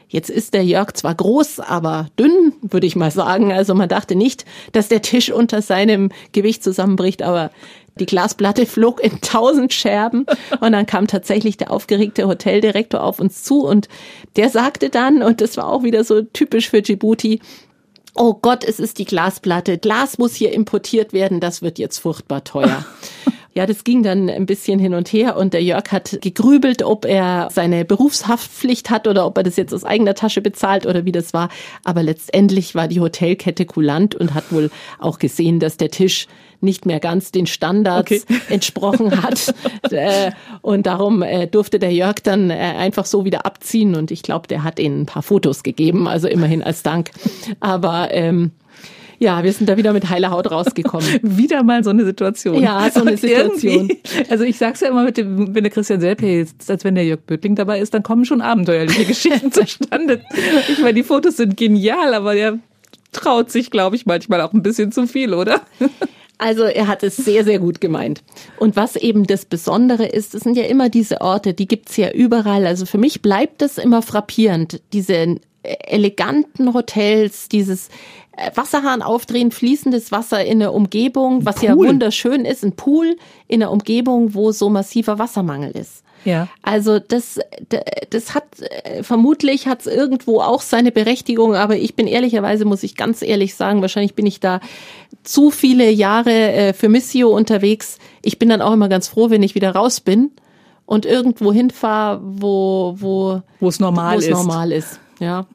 Jetzt 0.09 0.29
ist 0.29 0.53
der 0.53 0.63
Jörg 0.63 0.93
zwar 0.93 1.15
groß, 1.15 1.59
aber 1.59 2.07
dünn, 2.17 2.53
würde 2.61 2.87
ich 2.87 2.95
mal 2.95 3.11
sagen. 3.11 3.51
Also 3.51 3.75
man 3.75 3.89
dachte 3.89 4.15
nicht, 4.15 4.45
dass 4.71 4.87
der 4.87 5.01
Tisch 5.01 5.31
unter 5.31 5.61
seinem 5.61 6.11
Gewicht 6.31 6.63
zusammenbricht, 6.63 7.21
aber 7.23 7.51
die 7.99 8.05
Glasplatte 8.05 8.65
flog 8.65 9.03
in 9.03 9.19
tausend 9.19 9.73
Scherben 9.73 10.25
und 10.61 10.71
dann 10.71 10.85
kam 10.85 11.07
tatsächlich 11.07 11.57
der 11.57 11.71
aufgeregte 11.71 12.27
Hoteldirektor 12.27 13.03
auf 13.03 13.19
uns 13.19 13.43
zu 13.43 13.65
und 13.65 13.89
der 14.37 14.49
sagte 14.49 14.89
dann, 14.89 15.21
und 15.21 15.41
das 15.41 15.57
war 15.57 15.67
auch 15.67 15.83
wieder 15.83 16.03
so 16.05 16.21
typisch 16.21 16.69
für 16.69 16.81
Djibouti, 16.81 17.41
oh 18.15 18.33
Gott, 18.33 18.63
es 18.63 18.79
ist 18.79 18.99
die 18.99 19.05
Glasplatte. 19.05 19.77
Glas 19.77 20.17
muss 20.17 20.35
hier 20.35 20.53
importiert 20.53 21.11
werden, 21.11 21.39
das 21.39 21.61
wird 21.61 21.79
jetzt 21.79 21.97
furchtbar 21.97 22.43
teuer. 22.43 22.85
Ja, 23.57 23.65
das 23.65 23.83
ging 23.83 24.03
dann 24.03 24.29
ein 24.29 24.45
bisschen 24.45 24.77
hin 24.77 24.93
und 24.93 25.11
her 25.11 25.35
und 25.35 25.51
der 25.51 25.63
Jörg 25.63 25.91
hat 25.91 26.19
gegrübelt, 26.21 26.83
ob 26.83 27.05
er 27.05 27.47
seine 27.51 27.85
Berufshaftpflicht 27.85 28.91
hat 28.91 29.07
oder 29.07 29.25
ob 29.25 29.35
er 29.35 29.41
das 29.41 29.55
jetzt 29.55 29.73
aus 29.73 29.83
eigener 29.83 30.13
Tasche 30.13 30.41
bezahlt 30.41 30.85
oder 30.85 31.05
wie 31.05 31.11
das 31.11 31.33
war. 31.33 31.49
Aber 31.83 32.03
letztendlich 32.03 32.75
war 32.75 32.87
die 32.87 32.99
Hotelkette 32.99 33.65
kulant 33.65 34.13
und 34.13 34.35
hat 34.35 34.51
wohl 34.51 34.69
auch 34.99 35.17
gesehen, 35.17 35.59
dass 35.59 35.75
der 35.75 35.89
Tisch 35.89 36.27
nicht 36.61 36.85
mehr 36.85 36.99
ganz 36.99 37.31
den 37.31 37.47
Standards 37.47 38.11
okay. 38.11 38.21
entsprochen 38.49 39.23
hat. 39.23 39.55
Äh, 39.89 40.33
und 40.61 40.85
darum 40.85 41.23
äh, 41.23 41.47
durfte 41.47 41.79
der 41.79 41.91
Jörg 41.91 42.21
dann 42.21 42.51
äh, 42.51 42.53
einfach 42.53 43.07
so 43.07 43.25
wieder 43.25 43.47
abziehen. 43.47 43.95
Und 43.95 44.11
ich 44.11 44.21
glaube, 44.21 44.47
der 44.47 44.63
hat 44.63 44.77
ihnen 44.77 45.01
ein 45.01 45.05
paar 45.07 45.23
Fotos 45.23 45.63
gegeben, 45.63 46.07
also 46.07 46.27
immerhin 46.27 46.61
als 46.61 46.83
Dank. 46.83 47.09
Aber 47.59 48.09
ähm, 48.11 48.51
ja, 49.19 49.43
wir 49.43 49.51
sind 49.51 49.67
da 49.67 49.77
wieder 49.77 49.93
mit 49.93 50.09
heiler 50.09 50.31
Haut 50.31 50.51
rausgekommen. 50.51 51.07
wieder 51.23 51.63
mal 51.63 51.83
so 51.83 51.89
eine 51.89 52.05
Situation. 52.05 52.61
Ja, 52.61 52.89
so 52.91 53.01
eine 53.01 53.17
Situation. 53.17 53.89
Also 54.29 54.43
ich 54.43 54.57
sag's 54.57 54.81
ja 54.81 54.89
immer 54.89 55.03
mit 55.03 55.17
dem, 55.17 55.55
wenn 55.55 55.63
der 55.63 55.71
Christian 55.71 55.99
Selb 55.99 56.21
jetzt, 56.21 56.69
als 56.69 56.83
wenn 56.83 56.95
der 56.95 57.05
Jörg 57.05 57.21
Böttling 57.21 57.55
dabei 57.55 57.79
ist, 57.79 57.93
dann 57.93 58.03
kommen 58.03 58.25
schon 58.25 58.41
abenteuerliche 58.41 59.05
Geschichten 59.07 59.51
zustande. 59.51 60.21
Ich 60.69 60.79
meine, 60.79 60.93
die 60.93 61.03
Fotos 61.03 61.37
sind 61.37 61.57
genial, 61.57 62.13
aber 62.13 62.35
der 62.35 62.59
traut 63.11 63.51
sich, 63.51 63.71
glaube 63.71 63.95
ich, 63.95 64.05
manchmal 64.05 64.41
auch 64.41 64.53
ein 64.53 64.61
bisschen 64.61 64.91
zu 64.91 65.07
viel, 65.07 65.33
oder? 65.33 65.61
Also 66.39 66.65
er 66.65 66.85
hat 66.85 67.01
es 67.01 67.17
sehr, 67.17 67.43
sehr 67.43 67.57
gut 67.57 67.81
gemeint. 67.81 68.21
Und 68.59 68.75
was 68.75 68.95
eben 68.95 69.25
das 69.25 69.45
Besondere 69.45 70.05
ist, 70.05 70.35
es 70.35 70.43
sind 70.43 70.55
ja 70.55 70.65
immer 70.65 70.87
diese 70.87 71.21
Orte, 71.21 71.55
die 71.55 71.67
gibt's 71.67 71.97
ja 71.97 72.11
überall. 72.11 72.67
Also 72.67 72.85
für 72.85 72.99
mich 72.99 73.23
bleibt 73.23 73.63
es 73.63 73.79
immer 73.79 74.03
frappierend, 74.03 74.81
diese 74.93 75.37
eleganten 75.67 76.73
Hotels, 76.73 77.49
dieses 77.49 77.89
äh, 78.35 78.51
Wasserhahn 78.55 79.01
aufdrehen, 79.01 79.51
fließendes 79.51 80.11
Wasser 80.11 80.43
in 80.43 80.59
der 80.59 80.73
Umgebung, 80.73 81.45
was 81.45 81.61
ja 81.61 81.75
wunderschön 81.75 82.45
ist, 82.45 82.63
ein 82.63 82.73
Pool 82.73 83.17
in 83.47 83.59
der 83.59 83.71
Umgebung, 83.71 84.33
wo 84.33 84.51
so 84.51 84.69
massiver 84.69 85.19
Wassermangel 85.19 85.71
ist. 85.71 86.03
Ja. 86.25 86.47
Also 86.61 86.99
das, 86.99 87.39
das 88.09 88.35
hat 88.35 88.43
äh, 88.59 89.01
vermutlich 89.03 89.67
hat 89.67 89.81
es 89.81 89.87
irgendwo 89.87 90.41
auch 90.41 90.61
seine 90.61 90.91
Berechtigung, 90.91 91.55
aber 91.55 91.77
ich 91.77 91.95
bin 91.95 92.05
ehrlicherweise 92.05 92.65
muss 92.65 92.83
ich 92.83 92.95
ganz 92.95 93.21
ehrlich 93.21 93.55
sagen, 93.55 93.81
wahrscheinlich 93.81 94.13
bin 94.13 94.25
ich 94.25 94.39
da 94.39 94.59
zu 95.23 95.51
viele 95.51 95.89
Jahre 95.89 96.31
äh, 96.31 96.73
für 96.73 96.89
Missio 96.89 97.29
unterwegs. 97.29 97.97
Ich 98.23 98.39
bin 98.39 98.49
dann 98.49 98.61
auch 98.61 98.73
immer 98.73 98.89
ganz 98.89 99.07
froh, 99.07 99.29
wenn 99.29 99.43
ich 99.43 99.55
wieder 99.55 99.71
raus 99.71 100.01
bin 100.01 100.31
und 100.85 101.05
irgendwo 101.05 101.53
hinfahre, 101.53 102.21
wo 102.23 102.95
wo 102.97 103.41
Wo 103.59 103.67
es 103.69 103.79
normal 103.79 104.19
normal 104.29 104.71
ist. 104.71 104.99
Ja. 105.19 105.45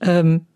Ähm, 0.00 0.46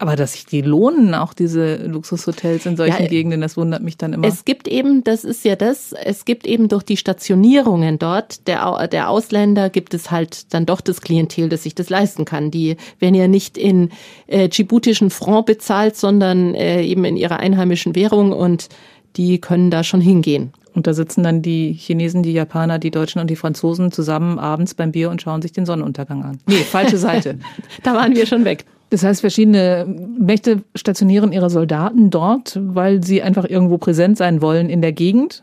aber 0.00 0.14
dass 0.14 0.34
sich 0.34 0.46
die 0.46 0.62
lohnen, 0.62 1.14
auch 1.14 1.34
diese 1.34 1.76
Luxushotels 1.76 2.66
in 2.66 2.76
solchen 2.76 3.02
Ja, 3.02 3.08
Gegenden, 3.08 3.40
das 3.40 3.56
wundert 3.56 3.82
mich 3.82 3.98
dann 3.98 4.12
immer. 4.12 4.28
Es 4.28 4.44
gibt 4.44 4.68
eben, 4.68 5.02
das 5.02 5.24
ist 5.24 5.44
ja 5.44 5.56
das, 5.56 5.92
es 5.92 6.24
gibt 6.24 6.46
eben 6.46 6.68
durch 6.68 6.84
die 6.84 6.96
Stationierungen 6.96 7.98
dort 7.98 8.46
der, 8.46 8.86
der 8.86 9.10
Ausländer 9.10 9.70
gibt 9.70 9.94
es 9.94 10.12
halt 10.12 10.54
dann 10.54 10.66
doch 10.66 10.80
das 10.80 11.00
Klientel, 11.00 11.48
das 11.48 11.64
sich 11.64 11.74
das 11.74 11.90
leisten 11.90 12.24
kann. 12.24 12.52
Die 12.52 12.76
werden 13.00 13.16
ja 13.16 13.26
nicht 13.26 13.58
in 13.58 13.90
äh, 14.28 14.48
djiboutischen 14.48 15.10
Franc 15.10 15.46
bezahlt, 15.46 15.96
sondern 15.96 16.54
äh, 16.54 16.82
eben 16.82 17.04
in 17.04 17.16
ihrer 17.16 17.40
einheimischen 17.40 17.96
Währung 17.96 18.32
und 18.32 18.68
die 19.16 19.40
können 19.40 19.70
da 19.70 19.82
schon 19.84 20.00
hingehen. 20.00 20.52
und 20.74 20.86
da 20.86 20.94
sitzen 20.94 21.24
dann 21.24 21.42
die 21.42 21.72
Chinesen, 21.72 22.22
die 22.22 22.32
Japaner, 22.32 22.78
die 22.78 22.92
Deutschen 22.92 23.20
und 23.20 23.28
die 23.28 23.36
Franzosen 23.36 23.90
zusammen 23.90 24.38
abends 24.38 24.74
beim 24.74 24.92
Bier 24.92 25.10
und 25.10 25.20
schauen 25.20 25.42
sich 25.42 25.50
den 25.50 25.66
Sonnenuntergang 25.66 26.22
an. 26.22 26.38
Nee, 26.46 26.56
falsche 26.58 26.98
Seite. 27.08 27.38
Da 27.82 27.94
waren 27.94 28.14
wir 28.14 28.26
schon 28.26 28.44
weg. 28.44 28.64
Das 28.90 29.02
heißt, 29.02 29.20
verschiedene 29.20 29.86
Mächte 30.18 30.62
stationieren 30.74 31.32
ihre 31.32 31.50
Soldaten 31.50 32.10
dort, 32.10 32.58
weil 32.62 33.02
sie 33.02 33.22
einfach 33.22 33.44
irgendwo 33.44 33.76
präsent 33.76 34.16
sein 34.16 34.40
wollen 34.40 34.70
in 34.70 34.80
der 34.80 34.92
Gegend. 34.92 35.42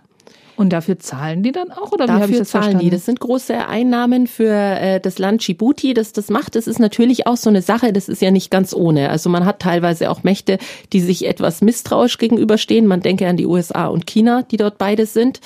Und 0.58 0.72
dafür 0.72 1.00
zahlen 1.00 1.44
die 1.44 1.52
dann 1.52 1.72
auch? 1.72 1.92
Oder 1.92 2.08
wie 2.08 2.12
habe 2.12 2.24
ich 2.26 2.28
Dafür 2.28 2.40
das 2.40 2.50
zahlen 2.50 2.64
verstanden? 2.64 2.86
die. 2.86 2.90
Das 2.92 3.06
sind 3.06 3.20
große 3.20 3.68
Einnahmen 3.68 4.28
für 4.28 4.54
äh, 4.54 5.00
das 5.00 5.20
Land 5.20 5.46
Djibouti, 5.46 5.94
das 5.94 6.14
das 6.14 6.30
macht. 6.30 6.56
Das 6.56 6.68
ist 6.68 6.80
natürlich 6.80 7.28
auch 7.28 7.38
so 7.38 7.50
eine 7.50 7.62
Sache, 7.62 7.92
das 7.92 8.08
ist 8.08 8.22
ja 8.22 8.32
nicht 8.32 8.52
ganz 8.52 8.74
ohne. 8.74 9.10
Also 9.10 9.30
man 9.30 9.46
hat 9.46 9.60
teilweise 9.60 10.10
auch 10.10 10.24
Mächte, 10.24 10.58
die 10.94 11.02
sich 11.02 11.28
etwas 11.28 11.62
misstrauisch 11.62 12.18
gegenüberstehen. 12.18 12.88
Man 12.88 13.02
denke 13.02 13.28
an 13.28 13.38
die 13.38 13.46
USA 13.46 13.88
und 13.88 14.08
China, 14.08 14.44
die 14.44 14.58
dort 14.58 14.78
beides 14.78 15.14
sind. 15.14 15.42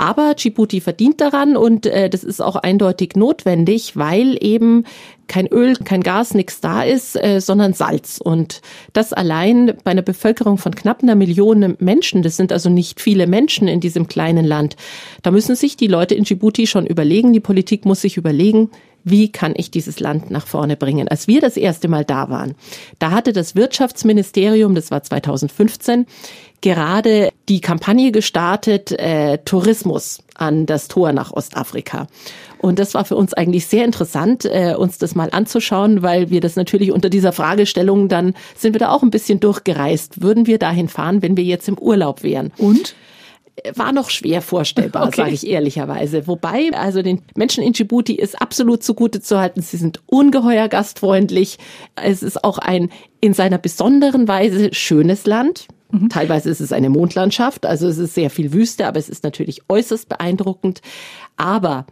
Aber 0.00 0.32
Djibouti 0.32 0.80
verdient 0.80 1.20
daran 1.20 1.58
und 1.58 1.84
äh, 1.84 2.08
das 2.08 2.24
ist 2.24 2.40
auch 2.40 2.56
eindeutig 2.56 3.16
notwendig, 3.16 3.98
weil 3.98 4.42
eben 4.42 4.84
kein 5.26 5.46
Öl, 5.46 5.76
kein 5.76 6.02
Gas, 6.02 6.32
nichts 6.32 6.62
da 6.62 6.82
ist, 6.82 7.22
äh, 7.22 7.38
sondern 7.42 7.74
Salz. 7.74 8.18
Und 8.18 8.62
das 8.94 9.12
allein 9.12 9.76
bei 9.84 9.90
einer 9.90 10.00
Bevölkerung 10.00 10.56
von 10.56 10.74
knapp 10.74 11.02
einer 11.02 11.16
Million 11.16 11.76
Menschen, 11.80 12.22
das 12.22 12.38
sind 12.38 12.50
also 12.50 12.70
nicht 12.70 12.98
viele 12.98 13.26
Menschen 13.26 13.68
in 13.68 13.80
diesem 13.80 14.08
kleinen 14.08 14.46
Land, 14.46 14.76
da 15.22 15.30
müssen 15.30 15.54
sich 15.54 15.76
die 15.76 15.86
Leute 15.86 16.14
in 16.14 16.24
Djibouti 16.24 16.66
schon 16.66 16.86
überlegen, 16.86 17.34
die 17.34 17.40
Politik 17.40 17.84
muss 17.84 18.00
sich 18.00 18.16
überlegen, 18.16 18.70
wie 19.04 19.30
kann 19.30 19.54
ich 19.56 19.70
dieses 19.70 20.00
Land 20.00 20.30
nach 20.30 20.46
vorne 20.46 20.76
bringen? 20.76 21.08
Als 21.08 21.28
wir 21.28 21.40
das 21.40 21.56
erste 21.56 21.88
Mal 21.88 22.04
da 22.04 22.28
waren, 22.30 22.54
da 22.98 23.10
hatte 23.10 23.32
das 23.32 23.54
Wirtschaftsministerium, 23.54 24.74
das 24.74 24.90
war 24.90 25.02
2015, 25.02 26.06
gerade 26.60 27.30
die 27.48 27.60
Kampagne 27.60 28.12
gestartet, 28.12 28.92
äh, 28.92 29.38
Tourismus 29.38 30.22
an 30.34 30.66
das 30.66 30.88
Tor 30.88 31.12
nach 31.12 31.32
Ostafrika. 31.32 32.06
Und 32.58 32.78
das 32.78 32.94
war 32.94 33.04
für 33.04 33.16
uns 33.16 33.32
eigentlich 33.32 33.66
sehr 33.66 33.84
interessant, 33.84 34.44
äh, 34.44 34.74
uns 34.76 34.98
das 34.98 35.14
mal 35.14 35.30
anzuschauen, 35.32 36.02
weil 36.02 36.30
wir 36.30 36.40
das 36.40 36.56
natürlich 36.56 36.92
unter 36.92 37.08
dieser 37.08 37.32
Fragestellung 37.32 38.08
dann 38.08 38.34
sind 38.56 38.74
wir 38.74 38.78
da 38.78 38.90
auch 38.90 39.02
ein 39.02 39.10
bisschen 39.10 39.40
durchgereist. 39.40 40.22
Würden 40.22 40.46
wir 40.46 40.58
dahin 40.58 40.88
fahren, 40.88 41.22
wenn 41.22 41.36
wir 41.36 41.44
jetzt 41.44 41.68
im 41.68 41.78
Urlaub 41.78 42.22
wären? 42.22 42.52
Und? 42.58 42.94
war 43.74 43.92
noch 43.92 44.10
schwer 44.10 44.42
vorstellbar, 44.42 45.02
Okay. 45.08 45.22
sage 45.22 45.34
ich 45.34 45.46
ehrlicherweise. 45.46 46.26
Wobei, 46.26 46.70
also 46.72 47.02
den 47.02 47.22
Menschen 47.36 47.62
in 47.62 47.72
Djibouti 47.72 48.14
ist 48.14 48.40
absolut 48.40 48.82
zugute 48.82 49.20
zu 49.20 49.38
halten. 49.38 49.60
Sie 49.62 49.76
sind 49.76 50.00
ungeheuer 50.06 50.68
gastfreundlich. 50.68 51.58
Es 51.96 52.22
ist 52.22 52.44
auch 52.44 52.58
ein 52.58 52.90
in 53.20 53.34
seiner 53.34 53.58
besonderen 53.58 54.28
Weise 54.28 54.72
schönes 54.72 55.26
Land. 55.26 55.66
Teilweise 56.08 56.50
ist 56.50 56.60
es 56.60 56.72
eine 56.72 56.90
Mondlandschaft, 56.90 57.66
also 57.66 57.88
es 57.88 57.98
ist 57.98 58.14
sehr 58.14 58.30
viel 58.30 58.52
Wüste, 58.52 58.86
aber 58.86 58.98
es 58.98 59.08
ist 59.08 59.24
natürlich 59.24 59.62
äußerst 59.68 60.08
beeindruckend. 60.08 60.82
Aber 61.36 61.86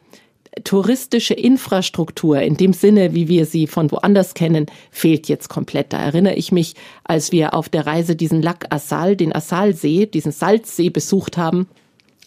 touristische 0.64 1.34
Infrastruktur 1.34 2.40
in 2.40 2.56
dem 2.56 2.72
Sinne, 2.72 3.14
wie 3.14 3.28
wir 3.28 3.46
sie 3.46 3.66
von 3.66 3.90
woanders 3.90 4.34
kennen, 4.34 4.66
fehlt 4.90 5.28
jetzt 5.28 5.48
komplett. 5.48 5.92
Da 5.92 6.00
erinnere 6.00 6.34
ich 6.34 6.52
mich, 6.52 6.74
als 7.04 7.32
wir 7.32 7.54
auf 7.54 7.68
der 7.68 7.86
Reise 7.86 8.16
diesen 8.16 8.42
Lac 8.42 8.66
Assal, 8.70 9.16
den 9.16 9.34
Assalsee, 9.34 10.06
diesen 10.06 10.32
Salzsee 10.32 10.90
besucht 10.90 11.36
haben. 11.36 11.68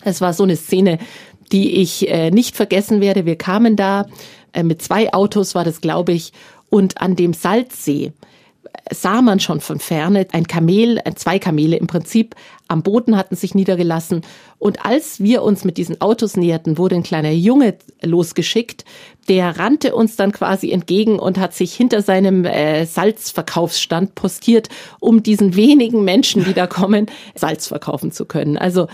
Es 0.03 0.21
war 0.21 0.33
so 0.33 0.43
eine 0.43 0.55
Szene, 0.55 0.97
die 1.51 1.81
ich 1.81 2.09
äh, 2.09 2.31
nicht 2.31 2.55
vergessen 2.55 3.01
werde. 3.01 3.25
Wir 3.25 3.35
kamen 3.35 3.75
da 3.75 4.07
äh, 4.53 4.63
mit 4.63 4.81
zwei 4.81 5.13
Autos, 5.13 5.55
war 5.55 5.63
das, 5.63 5.81
glaube 5.81 6.13
ich, 6.13 6.31
und 6.69 7.01
an 7.01 7.15
dem 7.15 7.33
Salzsee 7.33 8.13
sah 8.91 9.21
man 9.21 9.39
schon 9.39 9.61
von 9.61 9.79
ferne 9.79 10.27
ein 10.31 10.47
Kamel, 10.47 10.99
äh, 11.03 11.13
zwei 11.15 11.39
Kamele 11.39 11.77
im 11.77 11.87
Prinzip 11.87 12.35
am 12.71 12.83
Boden 12.83 13.17
hatten 13.17 13.35
sich 13.35 13.53
niedergelassen. 13.53 14.21
Und 14.57 14.85
als 14.85 15.19
wir 15.19 15.43
uns 15.43 15.65
mit 15.65 15.77
diesen 15.77 15.99
Autos 15.99 16.37
näherten, 16.37 16.77
wurde 16.77 16.95
ein 16.95 17.03
kleiner 17.03 17.31
Junge 17.31 17.75
losgeschickt. 18.01 18.85
Der 19.27 19.59
rannte 19.59 19.93
uns 19.93 20.15
dann 20.15 20.31
quasi 20.31 20.71
entgegen 20.71 21.19
und 21.19 21.37
hat 21.37 21.53
sich 21.53 21.73
hinter 21.73 22.01
seinem 22.01 22.45
äh, 22.45 22.85
Salzverkaufsstand 22.85 24.15
postiert, 24.15 24.69
um 25.01 25.21
diesen 25.21 25.57
wenigen 25.57 26.05
Menschen, 26.05 26.45
die 26.45 26.53
da 26.53 26.65
kommen, 26.65 27.07
Salz 27.35 27.67
verkaufen 27.67 28.13
zu 28.13 28.23
können. 28.25 28.57
Also 28.57 28.87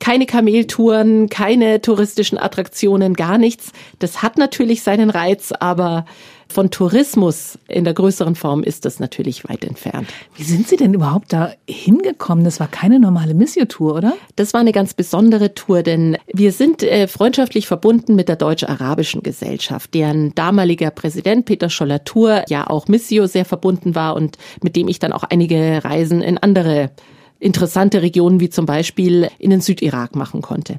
keine 0.00 0.26
Kameltouren, 0.26 1.28
keine 1.28 1.80
touristischen 1.80 2.36
Attraktionen, 2.36 3.14
gar 3.14 3.38
nichts. 3.38 3.70
Das 4.00 4.22
hat 4.22 4.38
natürlich 4.38 4.82
seinen 4.82 5.10
Reiz, 5.10 5.52
aber 5.52 6.04
von 6.50 6.70
Tourismus 6.70 7.58
in 7.68 7.84
der 7.84 7.94
größeren 7.94 8.34
Form 8.34 8.62
ist 8.62 8.84
das 8.84 9.00
natürlich 9.00 9.48
weit 9.48 9.64
entfernt. 9.64 10.08
Wie 10.36 10.42
sind 10.42 10.68
Sie 10.68 10.76
denn 10.76 10.94
überhaupt 10.94 11.32
da 11.32 11.52
hingekommen? 11.68 12.44
Das 12.44 12.60
war 12.60 12.68
keine 12.68 12.98
normale 12.98 13.34
Missio-Tour, 13.34 13.94
oder? 13.94 14.14
Das 14.36 14.52
war 14.52 14.60
eine 14.60 14.72
ganz 14.72 14.94
besondere 14.94 15.54
Tour, 15.54 15.82
denn 15.82 16.16
wir 16.32 16.52
sind 16.52 16.82
äh, 16.82 17.06
freundschaftlich 17.08 17.66
verbunden 17.66 18.16
mit 18.16 18.28
der 18.28 18.36
Deutsch-Arabischen 18.36 19.22
Gesellschaft, 19.22 19.94
deren 19.94 20.34
damaliger 20.34 20.90
Präsident 20.90 21.44
Peter 21.44 21.70
Scholler-Tour 21.70 22.44
ja 22.48 22.68
auch 22.68 22.88
Missio 22.88 23.26
sehr 23.26 23.44
verbunden 23.44 23.94
war 23.94 24.16
und 24.16 24.36
mit 24.62 24.76
dem 24.76 24.88
ich 24.88 24.98
dann 24.98 25.12
auch 25.12 25.24
einige 25.24 25.84
Reisen 25.84 26.20
in 26.20 26.38
andere 26.38 26.90
interessante 27.38 28.02
Regionen 28.02 28.40
wie 28.40 28.50
zum 28.50 28.66
Beispiel 28.66 29.28
in 29.38 29.50
den 29.50 29.60
Südirak 29.60 30.14
machen 30.14 30.42
konnte. 30.42 30.76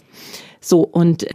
So 0.59 0.81
und 0.81 1.25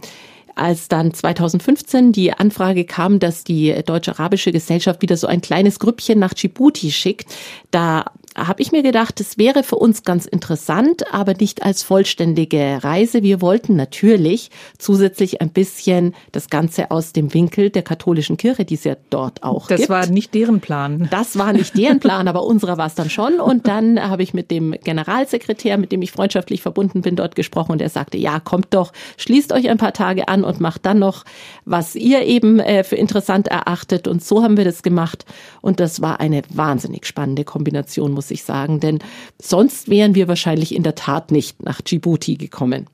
als 0.57 0.87
dann 0.87 1.13
2015 1.13 2.11
die 2.11 2.33
Anfrage 2.33 2.85
kam, 2.85 3.19
dass 3.19 3.43
die 3.43 3.73
Deutsch-Arabische 3.85 4.51
Gesellschaft 4.51 5.01
wieder 5.01 5.17
so 5.17 5.27
ein 5.27 5.41
kleines 5.41 5.79
Grüppchen 5.79 6.19
nach 6.19 6.33
Djibouti 6.33 6.91
schickt, 6.91 7.33
da 7.71 8.05
habe 8.37 8.61
ich 8.61 8.71
mir 8.71 8.83
gedacht, 8.83 9.19
das 9.19 9.37
wäre 9.37 9.63
für 9.63 9.75
uns 9.77 10.03
ganz 10.03 10.25
interessant, 10.25 11.11
aber 11.13 11.33
nicht 11.33 11.63
als 11.63 11.83
vollständige 11.83 12.79
Reise. 12.83 13.23
Wir 13.23 13.41
wollten 13.41 13.75
natürlich 13.75 14.51
zusätzlich 14.77 15.41
ein 15.41 15.49
bisschen 15.49 16.13
das 16.31 16.49
Ganze 16.49 16.91
aus 16.91 17.13
dem 17.13 17.33
Winkel 17.33 17.69
der 17.71 17.81
katholischen 17.81 18.37
Kirche, 18.37 18.63
die 18.63 18.75
es 18.75 18.83
ja 18.83 18.95
dort 19.09 19.43
auch 19.43 19.67
Das 19.67 19.79
gibt. 19.79 19.89
war 19.89 20.05
nicht 20.05 20.33
deren 20.33 20.61
Plan. 20.61 21.07
Das 21.09 21.37
war 21.37 21.51
nicht 21.51 21.75
deren 21.77 21.99
Plan, 21.99 22.27
aber 22.27 22.43
unserer 22.43 22.77
war 22.77 22.87
es 22.87 22.95
dann 22.95 23.09
schon. 23.09 23.39
Und 23.39 23.67
dann 23.67 23.99
habe 24.07 24.23
ich 24.23 24.33
mit 24.33 24.51
dem 24.51 24.75
Generalsekretär, 24.83 25.77
mit 25.77 25.91
dem 25.91 26.01
ich 26.01 26.11
freundschaftlich 26.11 26.61
verbunden 26.61 27.01
bin, 27.01 27.15
dort 27.15 27.35
gesprochen 27.35 27.71
und 27.71 27.81
er 27.81 27.89
sagte, 27.89 28.17
ja, 28.17 28.39
kommt 28.39 28.67
doch, 28.73 28.93
schließt 29.17 29.51
euch 29.51 29.69
ein 29.69 29.77
paar 29.77 29.93
Tage 29.93 30.27
an 30.27 30.43
und 30.43 30.59
macht 30.59 30.85
dann 30.85 30.99
noch, 30.99 31.23
was 31.65 31.95
ihr 31.95 32.21
eben 32.23 32.59
äh, 32.59 32.83
für 32.83 32.95
interessant 32.95 33.47
erachtet. 33.47 34.07
Und 34.07 34.23
so 34.23 34.43
haben 34.43 34.57
wir 34.57 34.65
das 34.65 34.83
gemacht. 34.83 35.25
Und 35.61 35.79
das 35.79 36.01
war 36.01 36.19
eine 36.19 36.43
wahnsinnig 36.49 37.05
spannende 37.05 37.43
Kombination, 37.43 38.15
muss 38.27 38.31
ich 38.31 38.43
sagen. 38.43 38.79
Denn 38.79 38.99
sonst 39.41 39.89
wären 39.89 40.15
wir 40.15 40.27
wahrscheinlich 40.27 40.75
in 40.75 40.83
der 40.83 40.95
Tat 40.95 41.31
nicht 41.31 41.63
nach 41.63 41.81
Djibouti 41.81 42.35
gekommen. 42.35 42.87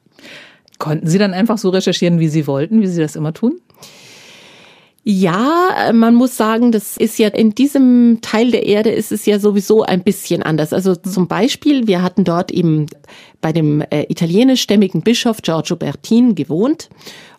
Konnten 0.77 1.07
Sie 1.07 1.17
dann 1.17 1.33
einfach 1.33 1.57
so 1.57 1.69
recherchieren, 1.69 2.19
wie 2.19 2.27
Sie 2.27 2.45
wollten, 2.45 2.81
wie 2.81 2.87
Sie 2.87 3.01
das 3.01 3.15
immer 3.15 3.33
tun? 3.33 3.59
Ja, 5.05 5.69
äh, 5.87 5.93
man 5.93 6.15
muss 6.15 6.37
sagen, 6.37 6.71
das 6.71 6.95
ist 6.97 7.19
ja 7.19 7.27
in 7.29 7.55
diesem 7.55 8.19
Teil 8.21 8.51
der 8.51 8.65
Erde 8.65 8.89
ist 8.89 9.11
es 9.11 9.25
ja 9.25 9.37
sowieso 9.37 9.83
ein 9.83 10.03
bisschen 10.03 10.43
anders. 10.43 10.71
Also 10.71 10.95
zum 10.95 11.27
Beispiel, 11.27 11.87
wir 11.87 12.01
hatten 12.01 12.23
dort 12.23 12.51
eben 12.51 12.85
bei 13.41 13.51
dem 13.51 13.81
äh, 13.81 14.03
italienischstämmigen 14.03 15.01
Bischof 15.01 15.41
Giorgio 15.41 15.75
Bertin 15.75 16.35
gewohnt 16.35 16.89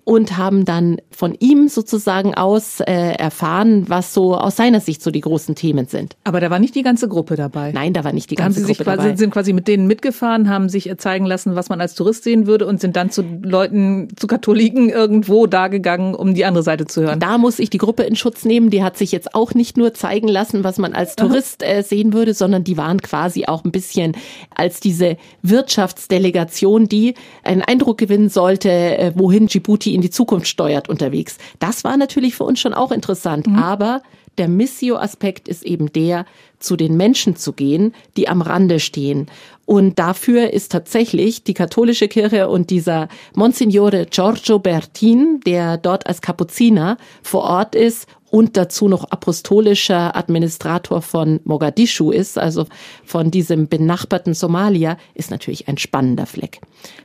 und 0.04 0.36
haben 0.36 0.64
dann 0.64 0.98
von 1.10 1.34
ihm 1.38 1.68
sozusagen 1.68 2.34
aus 2.34 2.80
äh, 2.80 3.14
erfahren, 3.14 3.84
was 3.88 4.12
so 4.12 4.36
aus 4.36 4.56
seiner 4.56 4.80
Sicht 4.80 5.02
so 5.02 5.10
die 5.10 5.22
großen 5.22 5.54
Themen 5.54 5.86
sind. 5.86 6.16
Aber 6.24 6.40
da 6.40 6.50
war 6.50 6.58
nicht 6.58 6.74
die 6.74 6.82
ganze 6.82 7.08
Gruppe 7.08 7.36
dabei. 7.36 7.72
Nein, 7.72 7.94
da 7.94 8.04
war 8.04 8.12
nicht 8.12 8.30
die 8.30 8.34
Da 8.34 8.44
haben 8.44 8.50
ganze 8.50 8.60
Sie 8.60 8.66
sich 8.66 8.76
Gruppe 8.78 8.90
quasi, 8.90 9.08
dabei. 9.08 9.16
sind 9.16 9.30
quasi 9.30 9.52
mit 9.54 9.66
denen 9.66 9.86
mitgefahren, 9.86 10.50
haben 10.50 10.68
sich 10.68 10.92
zeigen 10.98 11.24
lassen, 11.24 11.56
was 11.56 11.70
man 11.70 11.80
als 11.80 11.94
Tourist 11.94 12.24
sehen 12.24 12.46
würde 12.46 12.66
und 12.66 12.80
sind 12.80 12.96
dann 12.96 13.10
zu 13.10 13.24
Leuten, 13.42 14.08
zu 14.16 14.26
Katholiken 14.26 14.90
irgendwo 14.90 15.46
da 15.46 15.68
gegangen, 15.68 16.14
um 16.14 16.34
die 16.34 16.44
andere 16.44 16.62
Seite 16.62 16.84
zu 16.86 17.00
hören. 17.02 17.18
Da 17.18 17.38
muss 17.38 17.58
ich 17.58 17.70
die 17.70 17.78
Gruppe 17.78 18.02
in 18.02 18.14
Schutz 18.14 18.44
nehmen. 18.44 18.68
Die 18.68 18.82
hat 18.82 18.98
sich 18.98 19.10
jetzt 19.10 19.34
auch 19.34 19.54
nicht 19.54 19.78
nur 19.78 19.94
zeigen 19.94 20.28
lassen, 20.28 20.64
was 20.64 20.76
man 20.76 20.92
als 20.92 21.16
Tourist 21.16 21.62
äh, 21.62 21.82
sehen 21.82 22.12
würde, 22.12 22.34
sondern 22.34 22.62
die 22.62 22.76
waren 22.76 23.00
quasi 23.00 23.46
auch 23.46 23.64
ein 23.64 23.72
bisschen 23.72 24.12
als 24.54 24.80
diese 24.80 25.16
Wirtschaftsdelegation, 25.42 26.88
die 26.88 27.14
einen 27.42 27.62
Eindruck 27.62 27.96
gewinnen 27.96 28.28
sollte, 28.28 28.70
äh, 28.70 29.12
wohin 29.14 29.46
Djibouti 29.46 29.93
in 29.94 30.02
die 30.02 30.10
Zukunft 30.10 30.48
steuert 30.48 30.88
unterwegs. 30.88 31.38
Das 31.58 31.84
war 31.84 31.96
natürlich 31.96 32.34
für 32.34 32.44
uns 32.44 32.60
schon 32.60 32.74
auch 32.74 32.92
interessant. 32.92 33.46
Aber 33.56 34.02
der 34.38 34.48
Missio-Aspekt 34.48 35.48
ist 35.48 35.64
eben 35.64 35.92
der, 35.92 36.26
zu 36.58 36.76
den 36.76 36.96
Menschen 36.96 37.36
zu 37.36 37.52
gehen, 37.52 37.94
die 38.16 38.28
am 38.28 38.42
Rande 38.42 38.80
stehen. 38.80 39.28
Und 39.66 39.98
dafür 39.98 40.52
ist 40.52 40.72
tatsächlich 40.72 41.44
die 41.44 41.54
katholische 41.54 42.08
Kirche 42.08 42.48
und 42.48 42.70
dieser 42.70 43.08
Monsignore 43.34 44.06
Giorgio 44.10 44.58
Bertin, 44.58 45.40
der 45.46 45.78
dort 45.78 46.06
als 46.06 46.20
Kapuziner 46.20 46.98
vor 47.22 47.44
Ort 47.44 47.74
ist 47.74 48.08
und 48.30 48.56
dazu 48.56 48.88
noch 48.88 49.04
apostolischer 49.04 50.16
Administrator 50.16 51.00
von 51.00 51.40
Mogadischu 51.44 52.10
ist, 52.10 52.36
also 52.36 52.66
von 53.04 53.30
diesem 53.30 53.68
benachbarten 53.68 54.34
Somalia, 54.34 54.96
ist 55.14 55.30
natürlich 55.30 55.68
ein 55.68 55.78
spannender 55.78 56.26
Fleck. 56.26 56.60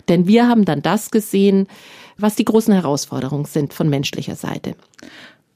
Denn 0.07 0.27
wir 0.27 0.47
haben 0.47 0.65
dann 0.65 0.81
das 0.81 1.11
gesehen, 1.11 1.67
was 2.19 2.35
die 2.35 2.45
großen 2.45 2.73
Herausforderungen 2.73 3.45
sind 3.45 3.73
von 3.73 3.89
menschlicher 3.89 4.35
Seite. 4.35 4.75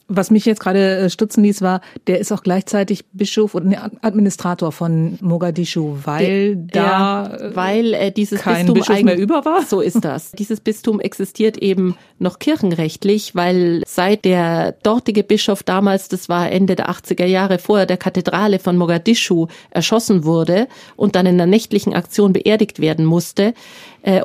Was 0.09 0.31
mich 0.31 0.45
jetzt 0.45 0.59
gerade 0.59 0.97
äh, 0.97 1.09
stutzen 1.09 1.43
ließ, 1.43 1.61
war, 1.61 1.79
der 2.07 2.19
ist 2.19 2.31
auch 2.33 2.43
gleichzeitig 2.43 3.05
Bischof 3.13 3.55
und 3.55 3.73
Administrator 4.01 4.73
von 4.73 5.17
Mogadischu, 5.21 5.95
weil 6.03 6.57
da 6.57 6.83
ja, 6.83 7.55
weil 7.55 7.93
äh, 7.93 8.11
dieses 8.11 8.41
kein 8.41 8.65
Bistum 8.67 8.73
Bischof 8.75 9.01
mehr 9.01 9.17
über 9.17 9.45
war. 9.45 9.63
So 9.63 9.79
ist 9.79 10.03
das. 10.03 10.31
Dieses 10.37 10.59
Bistum 10.59 10.99
existiert 10.99 11.57
eben 11.57 11.95
noch 12.19 12.39
kirchenrechtlich, 12.39 13.33
weil 13.33 13.81
seit 13.87 14.25
der 14.25 14.73
dortige 14.83 15.23
Bischof 15.23 15.63
damals, 15.63 16.09
das 16.09 16.27
war 16.27 16.51
Ende 16.51 16.75
der 16.75 16.89
80er 16.89 17.25
Jahre, 17.25 17.57
vorher 17.57 17.85
der 17.85 17.97
Kathedrale 17.97 18.59
von 18.59 18.77
Mogadischu 18.77 19.47
erschossen 19.71 20.25
wurde 20.25 20.67
und 20.97 21.15
dann 21.15 21.25
in 21.25 21.35
einer 21.35 21.47
nächtlichen 21.49 21.93
Aktion 21.93 22.33
beerdigt 22.33 22.81
werden 22.81 23.05
musste, 23.05 23.43
äh, 23.43 23.53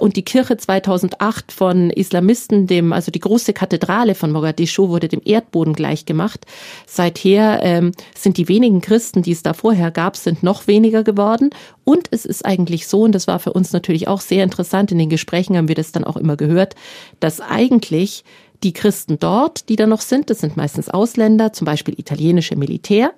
und 0.00 0.16
die 0.16 0.24
Kirche 0.24 0.56
2008 0.56 1.52
von 1.52 1.90
Islamisten, 1.90 2.66
dem, 2.66 2.92
also 2.92 3.12
die 3.12 3.20
große 3.20 3.52
Kathedrale 3.52 4.14
von 4.14 4.32
Mogadischu, 4.32 4.88
wurde 4.88 5.08
dem 5.08 5.20
Erdboden 5.24 5.72
gleichgemacht. 5.72 6.46
Seither 6.86 7.60
ähm, 7.62 7.92
sind 8.16 8.38
die 8.38 8.48
wenigen 8.48 8.80
Christen, 8.80 9.22
die 9.22 9.32
es 9.32 9.42
da 9.42 9.54
vorher 9.54 9.90
gab, 9.90 10.16
sind 10.16 10.42
noch 10.42 10.66
weniger 10.66 11.04
geworden. 11.04 11.50
Und 11.84 12.08
es 12.10 12.24
ist 12.24 12.44
eigentlich 12.44 12.88
so, 12.88 13.02
und 13.02 13.14
das 13.14 13.26
war 13.26 13.38
für 13.38 13.52
uns 13.52 13.72
natürlich 13.72 14.08
auch 14.08 14.20
sehr 14.20 14.44
interessant, 14.44 14.92
in 14.92 14.98
den 14.98 15.10
Gesprächen 15.10 15.56
haben 15.56 15.68
wir 15.68 15.74
das 15.74 15.92
dann 15.92 16.04
auch 16.04 16.16
immer 16.16 16.36
gehört, 16.36 16.74
dass 17.20 17.40
eigentlich 17.40 18.24
die 18.62 18.72
Christen 18.72 19.18
dort, 19.18 19.68
die 19.68 19.76
da 19.76 19.86
noch 19.86 20.00
sind, 20.00 20.30
das 20.30 20.40
sind 20.40 20.56
meistens 20.56 20.88
Ausländer, 20.88 21.52
zum 21.52 21.64
Beispiel 21.64 21.94
italienische 21.98 22.56
Militär, 22.56 23.12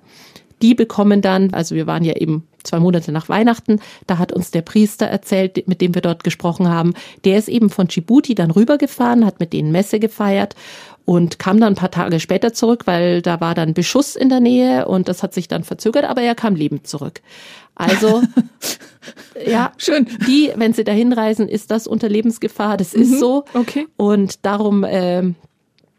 die 0.61 0.75
bekommen 0.75 1.21
dann, 1.21 1.53
also 1.53 1.75
wir 1.75 1.87
waren 1.87 2.03
ja 2.03 2.13
eben 2.13 2.47
zwei 2.63 2.79
Monate 2.79 3.11
nach 3.11 3.29
Weihnachten, 3.29 3.79
da 4.07 4.17
hat 4.17 4.31
uns 4.31 4.51
der 4.51 4.61
Priester 4.61 5.05
erzählt, 5.05 5.67
mit 5.67 5.81
dem 5.81 5.95
wir 5.95 6.01
dort 6.01 6.23
gesprochen 6.23 6.69
haben, 6.69 6.93
der 7.25 7.37
ist 7.37 7.49
eben 7.49 7.69
von 7.69 7.87
Djibouti 7.87 8.35
dann 8.35 8.51
rübergefahren, 8.51 9.25
hat 9.25 9.39
mit 9.39 9.53
denen 9.53 9.71
Messe 9.71 9.99
gefeiert 9.99 10.55
und 11.05 11.39
kam 11.39 11.59
dann 11.59 11.73
ein 11.73 11.75
paar 11.75 11.91
Tage 11.91 12.19
später 12.19 12.53
zurück, 12.53 12.83
weil 12.85 13.21
da 13.21 13.41
war 13.41 13.55
dann 13.55 13.73
Beschuss 13.73 14.15
in 14.15 14.29
der 14.29 14.39
Nähe 14.39 14.87
und 14.87 15.07
das 15.07 15.23
hat 15.23 15.33
sich 15.33 15.47
dann 15.47 15.63
verzögert, 15.63 16.05
aber 16.05 16.21
er 16.21 16.35
kam 16.35 16.55
lebend 16.55 16.87
zurück. 16.87 17.21
Also 17.75 18.21
ja, 19.47 19.71
Schön. 19.77 20.07
Die, 20.27 20.51
wenn 20.55 20.73
sie 20.73 20.83
dahin 20.83 21.13
reisen, 21.13 21.47
ist 21.47 21.71
das 21.71 21.87
unter 21.87 22.09
Lebensgefahr. 22.09 22.77
Das 22.77 22.93
ist 22.93 23.19
so. 23.19 23.45
okay. 23.53 23.87
Und 23.97 24.45
darum 24.45 24.85
ähm, 24.87 25.35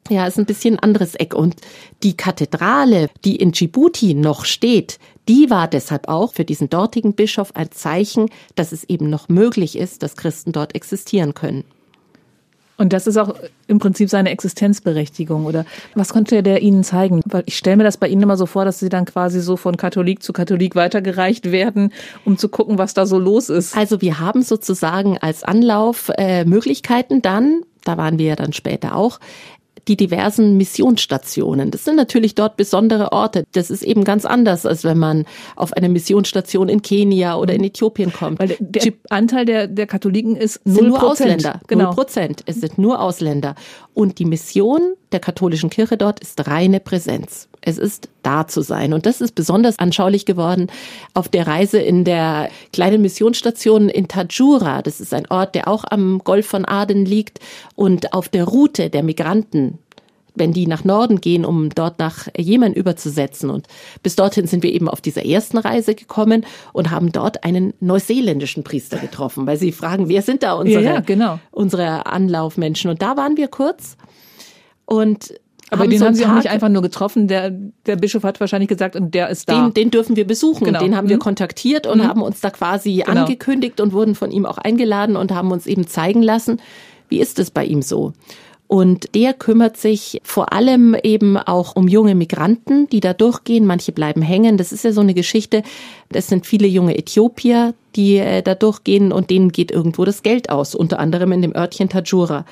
ja, 0.09 0.27
ist 0.27 0.39
ein 0.39 0.47
bisschen 0.47 0.75
ein 0.75 0.81
anderes 0.81 1.15
Eck. 1.15 1.35
Und 1.35 1.57
die 2.03 2.17
Kathedrale, 2.17 3.09
die 3.25 3.37
in 3.37 3.53
Djibouti 3.53 4.15
noch 4.15 4.45
steht, 4.45 4.99
die 5.29 5.51
war 5.51 5.69
deshalb 5.69 6.09
auch 6.09 6.33
für 6.33 6.45
diesen 6.45 6.69
dortigen 6.69 7.15
Bischof 7.15 7.55
ein 7.55 7.71
Zeichen, 7.71 8.29
dass 8.55 8.73
es 8.73 8.85
eben 8.85 9.09
noch 9.09 9.29
möglich 9.29 9.79
ist, 9.79 10.03
dass 10.03 10.17
Christen 10.17 10.53
dort 10.53 10.75
existieren 10.75 11.35
können. 11.35 11.65
Und 12.79 12.93
das 12.93 13.07
ist 13.07 13.17
auch 13.17 13.35
im 13.69 13.79
Prinzip 13.79 14.11
seine 14.11 14.31
Existenzberechtigung, 14.31 15.47
oder? 15.47 15.65
Was 15.95 16.13
konnte 16.13 16.43
der 16.43 16.63
Ihnen 16.63 16.83
zeigen? 16.83 17.21
Weil 17.27 17.45
ich 17.47 17.57
stelle 17.57 17.77
mir 17.77 17.85
das 17.85 17.97
bei 17.97 18.09
Ihnen 18.09 18.23
immer 18.23 18.37
so 18.37 18.47
vor, 18.47 18.65
dass 18.65 18.81
Sie 18.81 18.89
dann 18.89 19.05
quasi 19.05 19.41
so 19.41 19.57
von 19.57 19.77
Katholik 19.77 20.21
zu 20.21 20.33
Katholik 20.33 20.75
weitergereicht 20.75 21.53
werden, 21.53 21.93
um 22.25 22.39
zu 22.39 22.49
gucken, 22.49 22.79
was 22.79 22.93
da 22.93 23.07
so 23.07 23.21
los 23.21 23.51
ist. 23.51 23.77
Also 23.77 24.01
wir 24.01 24.19
haben 24.19 24.43
sozusagen 24.43 25.17
als 25.19 25.45
Anlauf 25.45 26.11
äh, 26.17 26.45
Möglichkeiten 26.45 27.23
dann, 27.23 27.63
da 27.85 27.97
waren 27.99 28.19
wir 28.19 28.27
ja 28.27 28.37
dann 28.37 28.53
später 28.53 28.97
auch, 28.97 29.21
die 29.89 29.97
diversen 29.97 30.57
Missionsstationen. 30.57 31.71
Das 31.71 31.85
sind 31.85 31.97
natürlich 31.97 32.35
dort 32.35 32.57
besondere 32.57 33.13
Orte. 33.13 33.45
Das 33.53 33.71
ist 33.71 33.83
eben 33.83 34.05
ganz 34.05 34.25
anders, 34.25 34.65
als 34.65 34.85
wenn 34.85 34.99
man 34.99 35.25
auf 35.57 35.73
eine 35.73 35.89
Missionsstation 35.89 36.69
in 36.69 36.83
Kenia 36.83 37.37
oder 37.37 37.55
in 37.55 37.65
Äthiopien 37.65 38.13
kommt. 38.13 38.39
Weil 38.39 38.57
der, 38.59 38.83
der 38.83 38.93
Anteil 39.11 39.45
der, 39.45 39.67
der 39.67 39.87
Katholiken 39.87 40.37
ist 40.37 40.61
Es 40.65 40.75
sind 40.75 40.75
null 40.75 40.89
nur. 40.89 41.03
Ausländer. 41.03 41.61
Genau. 41.67 41.87
Null 41.87 41.95
Prozent. 41.95 42.43
Es 42.47 42.57
sind 42.61 42.79
nur 42.79 43.01
Ausländer. 43.01 43.55
Und 43.95 44.19
die 44.19 44.25
Mission 44.25 44.95
der 45.11 45.21
katholischen 45.21 45.71
Kirche 45.71 45.97
dort 45.97 46.21
ist 46.21 46.47
reine 46.47 46.81
Präsenz. 46.81 47.49
Es 47.61 47.79
ist 47.79 48.09
da 48.23 48.47
zu 48.47 48.63
sein. 48.63 48.93
Und 48.93 49.07
das 49.07 49.21
ist 49.21 49.35
besonders 49.35 49.79
anschaulich 49.79 50.27
geworden 50.27 50.69
auf 51.15 51.29
der 51.29 51.47
Reise 51.47 51.79
in 51.79 52.05
der 52.05 52.49
kleinen 52.73 53.03
Missionsstation 53.03 53.89
in 53.89 54.09
Tajura. 54.09 54.83
Das 54.83 55.01
ist 55.01 55.15
ein 55.15 55.27
Ort, 55.31 55.55
der 55.55 55.69
auch 55.69 55.85
am 55.89 56.21
Golf 56.25 56.47
von 56.47 56.65
Aden 56.65 57.05
liegt 57.05 57.41
und 57.75 58.13
auf 58.13 58.29
der 58.29 58.45
Route 58.45 58.91
der 58.91 59.03
Migranten 59.03 59.79
wenn 60.35 60.53
die 60.53 60.67
nach 60.67 60.85
Norden 60.85 61.21
gehen, 61.21 61.45
um 61.45 61.71
dort 61.71 61.99
nach 61.99 62.29
Jemen 62.37 62.73
überzusetzen. 62.73 63.51
Und 63.51 63.67
bis 64.03 64.17
dorthin 64.17 64.47
sind 64.47 64.63
wir 64.63 64.73
eben 64.73 64.89
auf 64.89 65.01
dieser 65.01 65.25
ersten 65.25 65.59
Reise 65.59 65.95
gekommen 65.95 66.47
und 66.73 66.91
haben 66.91 67.13
dort 67.13 67.45
einen 67.45 67.75
neuseeländischen 67.81 68.65
Priester 68.65 68.99
getroffen, 68.99 69.47
weil 69.47 69.59
sie 69.59 69.73
fragen, 69.73 70.09
wer 70.09 70.23
sind 70.23 70.43
da 70.43 70.55
unsere, 70.55 70.83
Ja, 70.83 70.95
ja, 70.95 71.01
genau. 71.01 71.39
unsere 71.51 72.07
Anlaufmenschen? 72.07 72.91
Und 72.91 73.03
da 73.03 73.17
waren 73.17 73.37
wir 73.37 73.49
kurz 73.49 73.97
und 74.87 75.35
Aber 75.73 75.87
den 75.89 75.99
so 75.99 76.07
haben 76.07 76.15
Sie 76.15 76.25
auch 76.27 76.35
nicht 76.35 76.51
einfach 76.51 76.69
nur 76.69 76.83
getroffen. 76.83 77.29
Der, 77.29 77.51
der 77.87 77.97
Bischof 77.97 78.23
hat 78.25 78.39
wahrscheinlich 78.41 78.69
gesagt, 78.69 78.95
und 78.97 79.15
der 79.15 79.29
ist 79.31 79.49
da. 79.49 79.63
den, 79.65 79.75
den 79.75 79.91
dürfen 79.91 80.17
wir 80.17 80.27
besuchen. 80.27 80.65
Genau. 80.65 80.79
Den 80.81 80.97
haben 80.97 81.09
wir 81.09 81.17
Mhm. 81.17 81.21
kontaktiert 81.21 81.87
und 81.87 82.07
haben 82.07 82.23
uns 82.23 82.41
da 82.41 82.51
quasi 82.51 83.03
Genau. 83.07 83.21
angekündigt 83.23 83.81
und 83.81 83.93
wurden 83.93 84.15
von 84.15 84.31
ihm 84.31 84.47
auch 84.47 84.59
eingeladen 84.59 85.17
und 85.17 85.33
haben 85.33 85.51
uns 85.51 85.67
eben 85.67 85.87
zeigen 85.87 86.23
lassen, 86.23 86.61
wie 87.09 87.21
ist 87.21 87.39
es 87.39 87.51
bei 87.51 87.65
ihm 87.65 87.83
so. 87.83 88.13
Und 88.69 89.15
der 89.15 89.35
kümmert 89.35 89.77
sich 89.77 90.19
vor 90.25 90.55
allem 90.55 90.95
eben 91.03 91.37
auch 91.37 91.77
um 91.77 91.89
junge 91.89 92.15
Migranten, 92.15 92.89
die 92.89 93.01
da 93.01 93.13
durchgehen. 93.13 93.67
Manche 93.67 93.93
bleiben 93.93 94.23
hängen. 94.23 94.57
Das 94.57 94.73
ist 94.73 94.83
ja 94.83 94.93
so 94.93 95.03
eine 95.03 95.13
Geschichte. 95.13 95.63
Das 96.11 96.27
sind 96.29 96.47
viele 96.47 96.67
junge 96.67 96.97
Äthiopier, 96.97 97.75
die 97.97 98.17
äh, 98.17 98.41
da 98.43 98.55
durchgehen 98.55 99.13
und 99.13 99.29
denen 99.29 99.53
geht 99.53 99.71
irgendwo 99.71 100.07
das 100.07 100.23
Geld 100.23 100.49
aus. 100.49 100.75
Unter 100.75 101.01
anderem 101.01 101.33
in 101.33 101.43
dem 101.43 101.55
Örtchen 101.55 101.91
Tajura. 101.91 102.47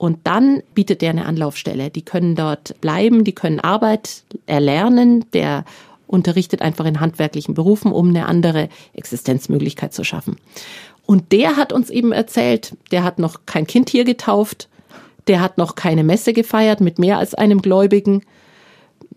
Und 0.00 0.20
dann 0.24 0.62
bietet 0.74 1.02
er 1.02 1.10
eine 1.10 1.26
Anlaufstelle. 1.26 1.90
Die 1.90 2.00
können 2.00 2.34
dort 2.34 2.80
bleiben, 2.80 3.22
die 3.22 3.34
können 3.34 3.60
Arbeit 3.60 4.24
erlernen. 4.46 5.26
Der 5.34 5.66
unterrichtet 6.06 6.62
einfach 6.62 6.86
in 6.86 7.00
handwerklichen 7.00 7.52
Berufen, 7.52 7.92
um 7.92 8.08
eine 8.08 8.24
andere 8.24 8.70
Existenzmöglichkeit 8.94 9.92
zu 9.92 10.02
schaffen. 10.02 10.38
Und 11.04 11.32
der 11.32 11.58
hat 11.58 11.74
uns 11.74 11.90
eben 11.90 12.12
erzählt, 12.12 12.78
der 12.92 13.04
hat 13.04 13.18
noch 13.18 13.40
kein 13.44 13.66
Kind 13.66 13.90
hier 13.90 14.04
getauft, 14.04 14.70
der 15.26 15.42
hat 15.42 15.58
noch 15.58 15.74
keine 15.74 16.02
Messe 16.02 16.32
gefeiert 16.32 16.80
mit 16.80 16.98
mehr 16.98 17.18
als 17.18 17.34
einem 17.34 17.60
Gläubigen. 17.60 18.24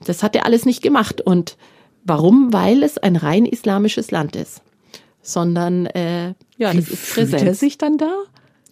Das 0.06 0.22
hat 0.22 0.36
er 0.36 0.46
alles 0.46 0.65
nicht 0.65 0.82
gemacht. 0.82 1.22
Und 1.22 1.56
warum? 2.04 2.52
Weil 2.52 2.84
es 2.84 2.98
ein 2.98 3.15
rein 3.15 3.46
islamisches 3.46 4.12
Land 4.12 4.36
ist. 4.36 4.62
Sondern, 5.22 5.86
äh, 5.86 6.34
ja, 6.58 6.74
Wie 6.74 6.78
das 6.82 6.89
ist 6.89 7.06
fühlt 7.06 7.32
Präsenz. 7.32 7.43
er 7.43 7.56
sich 7.56 7.78
dann 7.78 7.98
da? 7.98 8.12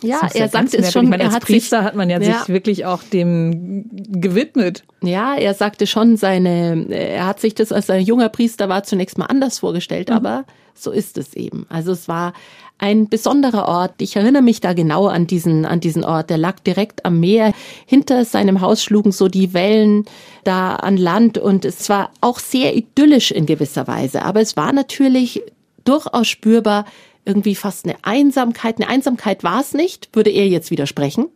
Ja, 0.03 0.21
er 0.33 0.47
ganz 0.49 0.71
sagt 0.71 0.83
es 0.83 0.91
schon, 0.91 1.05
Ich 1.05 1.09
meine, 1.09 1.25
als 1.25 1.33
hat 1.35 1.41
sich 1.45 1.55
Priester 1.55 1.83
hat 1.83 1.95
man 1.95 2.09
ja, 2.09 2.19
Ja. 2.19 2.39
sich 2.39 2.49
wirklich 2.49 2.85
auch 2.85 3.03
dem 3.03 3.85
gewidmet. 4.09 4.83
Ja, 5.01 5.35
er 5.35 5.53
sagte 5.53 5.87
schon, 5.87 6.17
seine, 6.17 6.87
er 6.89 7.25
hat 7.27 7.39
sich 7.39 7.55
das 7.55 7.71
als 7.71 7.89
ein 7.89 8.03
junger 8.03 8.29
Priester 8.29 8.69
war 8.69 8.83
zunächst 8.83 9.17
mal 9.17 9.25
anders 9.25 9.59
vorgestellt, 9.59 10.09
Mhm. 10.09 10.15
aber 10.15 10.45
so 10.73 10.91
ist 10.91 11.17
es 11.17 11.33
eben. 11.35 11.65
Also 11.69 11.91
es 11.91 12.07
war 12.07 12.33
ein 12.79 13.09
besonderer 13.09 13.67
Ort. 13.67 13.93
Ich 13.99 14.15
erinnere 14.15 14.41
mich 14.41 14.59
da 14.59 14.73
genau 14.73 15.05
an 15.05 15.27
diesen, 15.27 15.65
an 15.65 15.79
diesen 15.81 16.03
Ort. 16.03 16.31
Der 16.31 16.39
lag 16.39 16.59
direkt 16.61 17.05
am 17.05 17.19
Meer. 17.19 17.53
Hinter 17.85 18.25
seinem 18.25 18.59
Haus 18.61 18.83
schlugen 18.83 19.11
so 19.11 19.27
die 19.27 19.53
Wellen 19.53 20.05
da 20.45 20.77
an 20.77 20.97
Land 20.97 21.37
und 21.37 21.63
es 21.63 21.87
war 21.89 22.09
auch 22.21 22.39
sehr 22.39 22.75
idyllisch 22.75 23.29
in 23.29 23.45
gewisser 23.45 23.87
Weise. 23.87 24.23
Aber 24.23 24.41
es 24.41 24.57
war 24.57 24.73
natürlich 24.73 25.43
durchaus 25.85 26.27
spürbar 26.27 26.85
irgendwie 27.25 27.55
fast 27.55 27.85
eine 27.85 27.95
Einsamkeit. 28.03 28.77
Eine 28.77 28.89
Einsamkeit 28.89 29.43
war 29.43 29.61
es 29.61 29.73
nicht, 29.73 30.09
würde 30.13 30.31
er 30.31 30.47
jetzt 30.47 30.71
widersprechen 30.71 31.27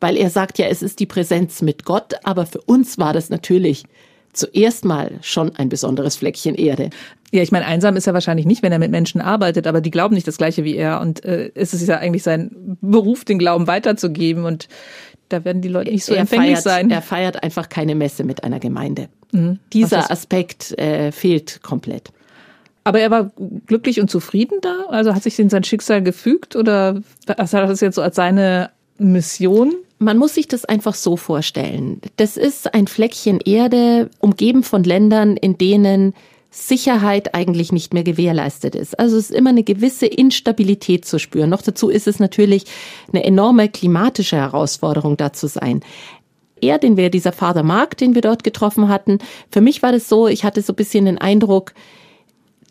weil 0.00 0.16
er 0.16 0.30
sagt 0.30 0.58
ja, 0.58 0.66
es 0.66 0.82
ist 0.82 0.98
die 0.98 1.06
Präsenz 1.06 1.62
mit 1.62 1.84
Gott, 1.84 2.14
aber 2.24 2.46
für 2.46 2.60
uns 2.62 2.98
war 2.98 3.12
das 3.12 3.30
natürlich 3.30 3.84
zuerst 4.32 4.84
mal 4.84 5.18
schon 5.22 5.54
ein 5.56 5.68
besonderes 5.68 6.16
Fleckchen 6.16 6.54
Erde. 6.54 6.90
Ja, 7.32 7.42
ich 7.42 7.52
meine, 7.52 7.66
einsam 7.66 7.96
ist 7.96 8.06
er 8.06 8.14
wahrscheinlich 8.14 8.46
nicht, 8.46 8.62
wenn 8.62 8.72
er 8.72 8.78
mit 8.78 8.90
Menschen 8.90 9.20
arbeitet, 9.20 9.66
aber 9.66 9.80
die 9.80 9.90
glauben 9.90 10.14
nicht 10.14 10.26
das 10.26 10.36
Gleiche 10.36 10.64
wie 10.64 10.76
er. 10.76 11.00
Und 11.00 11.24
äh, 11.24 11.50
es 11.54 11.74
ist 11.74 11.86
ja 11.86 11.98
eigentlich 11.98 12.22
sein 12.22 12.78
Beruf, 12.80 13.24
den 13.24 13.38
Glauben 13.38 13.66
weiterzugeben. 13.66 14.44
Und 14.44 14.68
da 15.28 15.44
werden 15.44 15.62
die 15.62 15.68
Leute 15.68 15.92
nicht 15.92 16.04
so 16.04 16.14
er 16.14 16.22
empfänglich 16.22 16.52
feiert, 16.52 16.62
sein. 16.62 16.90
Er 16.90 17.02
feiert 17.02 17.42
einfach 17.42 17.68
keine 17.68 17.94
Messe 17.94 18.24
mit 18.24 18.42
einer 18.42 18.58
Gemeinde. 18.58 19.08
Mhm. 19.32 19.58
Dieser 19.72 20.10
Aspekt 20.10 20.76
äh, 20.78 21.12
fehlt 21.12 21.62
komplett. 21.62 22.10
Aber 22.84 23.00
er 23.00 23.10
war 23.10 23.30
glücklich 23.66 24.00
und 24.00 24.10
zufrieden 24.10 24.58
da? 24.62 24.86
Also 24.88 25.14
hat 25.14 25.22
sich 25.22 25.38
in 25.38 25.50
sein 25.50 25.64
Schicksal 25.64 26.02
gefügt 26.02 26.56
oder 26.56 27.02
hat 27.28 27.52
das 27.52 27.80
jetzt 27.80 27.94
so 27.94 28.02
als 28.02 28.16
seine 28.16 28.70
Mission? 28.98 29.74
Man 29.98 30.16
muss 30.16 30.34
sich 30.34 30.48
das 30.48 30.64
einfach 30.64 30.94
so 30.94 31.16
vorstellen. 31.16 32.00
Das 32.16 32.38
ist 32.38 32.72
ein 32.72 32.86
Fleckchen 32.86 33.40
Erde, 33.40 34.08
umgeben 34.18 34.62
von 34.62 34.82
Ländern, 34.82 35.36
in 35.36 35.58
denen 35.58 36.14
Sicherheit 36.50 37.34
eigentlich 37.34 37.70
nicht 37.70 37.94
mehr 37.94 38.02
gewährleistet 38.02 38.74
ist. 38.74 38.98
Also 38.98 39.16
es 39.16 39.30
ist 39.30 39.36
immer 39.36 39.50
eine 39.50 39.62
gewisse 39.62 40.06
Instabilität 40.06 41.04
zu 41.04 41.18
spüren. 41.18 41.50
Noch 41.50 41.62
dazu 41.62 41.90
ist 41.90 42.08
es 42.08 42.18
natürlich 42.18 42.64
eine 43.12 43.24
enorme 43.24 43.68
klimatische 43.68 44.36
Herausforderung 44.36 45.16
da 45.16 45.32
zu 45.32 45.46
sein. 45.46 45.82
Er, 46.60 46.78
den 46.78 46.96
wir, 46.96 47.10
dieser 47.10 47.32
Vater 47.32 47.62
Mark, 47.62 47.96
den 47.96 48.14
wir 48.14 48.22
dort 48.22 48.42
getroffen 48.42 48.88
hatten, 48.88 49.18
für 49.50 49.60
mich 49.60 49.82
war 49.82 49.92
das 49.92 50.08
so, 50.08 50.28
ich 50.28 50.44
hatte 50.44 50.60
so 50.62 50.72
ein 50.72 50.76
bisschen 50.76 51.04
den 51.04 51.18
Eindruck, 51.18 51.72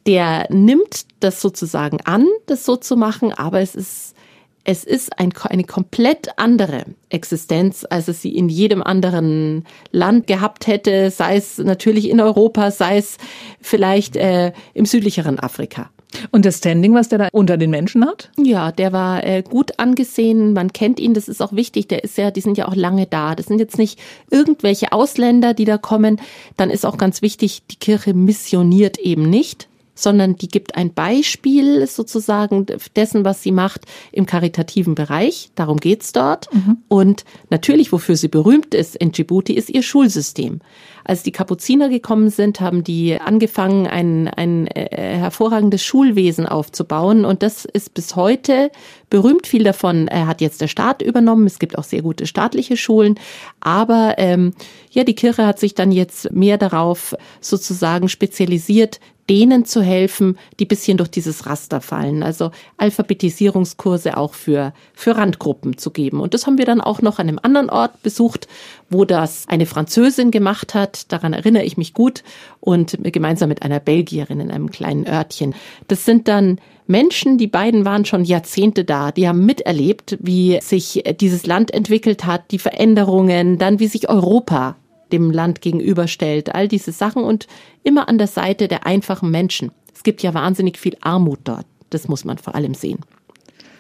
der 0.09 0.47
nimmt 0.49 1.05
das 1.19 1.39
sozusagen 1.39 2.01
an, 2.01 2.25
das 2.47 2.65
so 2.65 2.75
zu 2.75 2.97
machen, 2.97 3.31
aber 3.31 3.61
es 3.61 3.75
ist 3.75 4.15
es 4.63 4.83
ist 4.83 5.19
ein, 5.19 5.31
eine 5.43 5.63
komplett 5.63 6.37
andere 6.37 6.85
Existenz, 7.09 7.85
als 7.87 8.07
es 8.07 8.23
sie 8.23 8.35
in 8.35 8.49
jedem 8.49 8.81
anderen 8.81 9.65
Land 9.91 10.25
gehabt 10.25 10.65
hätte, 10.65 11.11
sei 11.11 11.37
es 11.37 11.59
natürlich 11.59 12.09
in 12.09 12.19
Europa, 12.19 12.71
sei 12.71 12.97
es 12.97 13.17
vielleicht 13.61 14.15
äh, 14.15 14.51
im 14.73 14.85
südlicheren 14.85 15.39
Afrika. 15.39 15.91
Und 16.31 16.45
das 16.45 16.57
Standing, 16.57 16.95
was 16.95 17.09
der 17.09 17.19
da 17.19 17.27
unter 17.31 17.57
den 17.57 17.69
Menschen 17.69 18.03
hat? 18.05 18.31
Ja, 18.37 18.71
der 18.71 18.91
war 18.91 19.23
äh, 19.23 19.43
gut 19.43 19.77
angesehen. 19.77 20.53
Man 20.53 20.73
kennt 20.73 20.99
ihn. 20.99 21.13
Das 21.13 21.27
ist 21.27 21.41
auch 21.41 21.53
wichtig. 21.53 21.87
Der 21.87 22.03
ist 22.03 22.17
ja, 22.17 22.31
die 22.31 22.41
sind 22.41 22.57
ja 22.57 22.67
auch 22.67 22.75
lange 22.75 23.05
da. 23.05 23.35
Das 23.35 23.45
sind 23.45 23.59
jetzt 23.59 23.77
nicht 23.77 23.99
irgendwelche 24.31 24.91
Ausländer, 24.91 25.53
die 25.53 25.65
da 25.65 25.77
kommen. 25.77 26.19
Dann 26.57 26.71
ist 26.71 26.85
auch 26.85 26.97
ganz 26.97 27.21
wichtig, 27.21 27.61
die 27.69 27.75
Kirche 27.75 28.15
missioniert 28.15 28.97
eben 28.97 29.29
nicht 29.29 29.69
sondern 30.01 30.35
die 30.35 30.47
gibt 30.47 30.75
ein 30.75 30.93
Beispiel 30.93 31.85
sozusagen 31.87 32.65
dessen, 32.95 33.25
was 33.25 33.43
sie 33.43 33.51
macht 33.51 33.85
im 34.11 34.25
karitativen 34.25 34.95
Bereich. 34.95 35.49
Darum 35.55 35.77
geht's 35.77 36.11
dort. 36.11 36.53
Mhm. 36.53 36.77
Und 36.87 37.25
natürlich, 37.49 37.91
wofür 37.91 38.15
sie 38.15 38.27
berühmt 38.27 38.73
ist 38.73 38.95
in 38.95 39.11
Djibouti, 39.11 39.53
ist 39.53 39.69
ihr 39.69 39.83
Schulsystem. 39.83 40.61
Als 41.09 41.23
die 41.23 41.31
Kapuziner 41.31 41.89
gekommen 41.89 42.29
sind, 42.29 42.61
haben 42.61 42.83
die 42.83 43.19
angefangen, 43.19 43.87
ein, 43.87 44.27
ein 44.27 44.67
äh, 44.67 45.17
hervorragendes 45.17 45.83
Schulwesen 45.83 46.45
aufzubauen. 46.45 47.25
Und 47.25 47.41
das 47.41 47.65
ist 47.65 47.95
bis 47.95 48.15
heute 48.15 48.69
berühmt. 49.09 49.47
Viel 49.47 49.63
davon 49.63 50.07
äh, 50.07 50.25
hat 50.25 50.39
jetzt 50.39 50.61
der 50.61 50.67
Staat 50.67 51.01
übernommen. 51.01 51.47
Es 51.47 51.57
gibt 51.57 51.79
auch 51.79 51.83
sehr 51.83 52.03
gute 52.03 52.27
staatliche 52.27 52.77
Schulen. 52.77 53.19
Aber 53.59 54.19
ähm, 54.19 54.53
ja, 54.91 55.03
die 55.03 55.15
Kirche 55.15 55.47
hat 55.47 55.59
sich 55.59 55.73
dann 55.73 55.91
jetzt 55.91 56.31
mehr 56.31 56.59
darauf 56.59 57.15
sozusagen 57.41 58.07
spezialisiert, 58.07 58.99
denen 59.29 59.63
zu 59.63 59.81
helfen, 59.81 60.37
die 60.59 60.65
bisschen 60.65 60.97
durch 60.97 61.09
dieses 61.09 61.45
Raster 61.45 61.81
fallen. 61.81 62.23
Also 62.23 62.51
Alphabetisierungskurse 62.77 64.17
auch 64.17 64.33
für, 64.33 64.73
für 64.93 65.15
Randgruppen 65.15 65.77
zu 65.77 65.91
geben. 65.91 66.19
Und 66.19 66.33
das 66.33 66.47
haben 66.47 66.57
wir 66.57 66.65
dann 66.65 66.81
auch 66.81 67.01
noch 67.01 67.19
an 67.19 67.27
einem 67.27 67.39
anderen 67.41 67.69
Ort 67.69 68.01
besucht, 68.01 68.47
wo 68.89 69.05
das 69.05 69.47
eine 69.47 69.67
Französin 69.67 70.31
gemacht 70.31 70.73
hat. 70.73 70.98
Daran 71.07 71.33
erinnere 71.33 71.63
ich 71.63 71.77
mich 71.77 71.93
gut. 71.93 72.23
Und 72.59 72.97
gemeinsam 73.03 73.49
mit 73.49 73.63
einer 73.63 73.79
Belgierin 73.79 74.39
in 74.39 74.51
einem 74.51 74.69
kleinen 74.69 75.07
Örtchen. 75.07 75.55
Das 75.87 76.05
sind 76.05 76.27
dann 76.27 76.59
Menschen, 76.87 77.37
die 77.37 77.47
beiden 77.47 77.85
waren 77.85 78.05
schon 78.05 78.23
Jahrzehnte 78.23 78.83
da, 78.83 79.11
die 79.11 79.27
haben 79.27 79.45
miterlebt, 79.45 80.17
wie 80.21 80.59
sich 80.59 81.03
dieses 81.19 81.45
Land 81.45 81.71
entwickelt 81.71 82.25
hat, 82.25 82.49
die 82.51 82.57
Veränderungen, 82.57 83.59
dann 83.59 83.79
wie 83.79 83.87
sich 83.87 84.09
Europa 84.09 84.75
dem 85.11 85.31
Land 85.31 85.61
gegenüberstellt, 85.61 86.53
all 86.53 86.67
diese 86.67 86.91
Sachen 86.91 87.23
und 87.23 87.47
immer 87.83 88.09
an 88.09 88.17
der 88.17 88.27
Seite 88.27 88.67
der 88.67 88.85
einfachen 88.85 89.31
Menschen. 89.31 89.71
Es 89.93 90.03
gibt 90.03 90.23
ja 90.23 90.33
wahnsinnig 90.33 90.77
viel 90.77 90.97
Armut 91.01 91.39
dort. 91.43 91.65
Das 91.89 92.07
muss 92.07 92.25
man 92.25 92.37
vor 92.37 92.55
allem 92.55 92.73
sehen. 92.73 92.99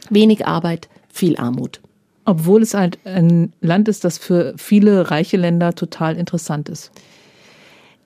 Wenig 0.09 0.45
Arbeit, 0.45 0.89
viel 1.11 1.37
Armut. 1.37 1.81
Obwohl 2.29 2.61
es 2.61 2.75
halt 2.75 2.99
ein 3.05 3.53
Land 3.59 3.87
ist, 3.87 4.05
das 4.05 4.19
für 4.19 4.53
viele 4.55 5.09
reiche 5.09 5.35
Länder 5.35 5.73
total 5.73 6.15
interessant 6.15 6.69
ist. 6.69 6.91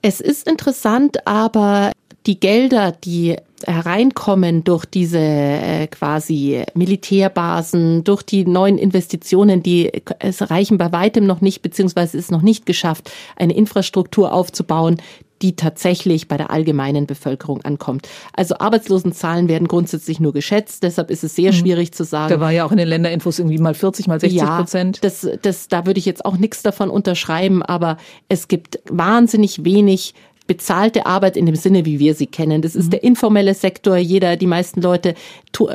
Es 0.01 0.21
ist 0.21 0.47
interessant, 0.47 1.27
aber 1.27 1.91
die 2.25 2.39
Gelder, 2.39 2.93
die 2.93 3.35
hereinkommen 3.65 4.63
durch 4.63 4.85
diese 4.85 5.19
äh, 5.19 5.87
quasi 5.87 6.63
Militärbasen, 6.73 8.05
durch 8.05 8.23
die 8.23 8.45
neuen 8.45 8.77
Investitionen, 8.77 9.61
die 9.61 9.91
es 10.19 10.49
reichen 10.49 10.77
bei 10.77 10.93
weitem 10.93 11.25
noch 11.25 11.41
nicht, 11.41 11.61
beziehungsweise 11.61 12.17
ist 12.17 12.31
noch 12.31 12.41
nicht 12.41 12.65
geschafft, 12.65 13.11
eine 13.35 13.53
Infrastruktur 13.53 14.31
aufzubauen, 14.31 15.01
die 15.43 15.55
tatsächlich 15.55 16.27
bei 16.27 16.37
der 16.37 16.49
allgemeinen 16.49 17.05
Bevölkerung 17.05 17.61
ankommt. 17.63 18.07
Also 18.35 18.55
Arbeitslosenzahlen 18.57 19.49
werden 19.49 19.67
grundsätzlich 19.67 20.19
nur 20.19 20.33
geschätzt, 20.33 20.83
deshalb 20.83 21.11
ist 21.11 21.23
es 21.23 21.35
sehr 21.35 21.51
mhm. 21.51 21.57
schwierig 21.57 21.91
zu 21.91 22.05
sagen. 22.05 22.33
Da 22.33 22.39
war 22.39 22.51
ja 22.51 22.65
auch 22.65 22.71
in 22.71 22.77
den 22.77 22.87
Länderinfos 22.87 23.39
irgendwie 23.39 23.59
mal 23.59 23.73
40, 23.73 24.07
mal 24.07 24.19
60 24.19 24.39
ja, 24.39 24.57
Prozent. 24.57 25.03
Das, 25.03 25.27
das, 25.41 25.67
da 25.67 25.85
würde 25.85 25.99
ich 25.99 26.05
jetzt 26.05 26.25
auch 26.25 26.37
nichts 26.37 26.63
davon 26.63 26.89
unterschreiben, 26.89 27.61
aber 27.61 27.97
es 28.29 28.47
gibt 28.47 28.79
wahnsinnig 28.89 29.65
wenig 29.65 30.15
bezahlte 30.47 31.05
Arbeit 31.05 31.37
in 31.37 31.45
dem 31.45 31.55
Sinne, 31.55 31.85
wie 31.85 31.99
wir 31.99 32.15
sie 32.15 32.27
kennen. 32.27 32.61
Das 32.61 32.75
ist 32.75 32.87
mhm. 32.87 32.91
der 32.91 33.03
informelle 33.03 33.53
Sektor. 33.53 33.97
Jeder, 33.97 34.35
die 34.35 34.47
meisten 34.47 34.81
Leute 34.81 35.13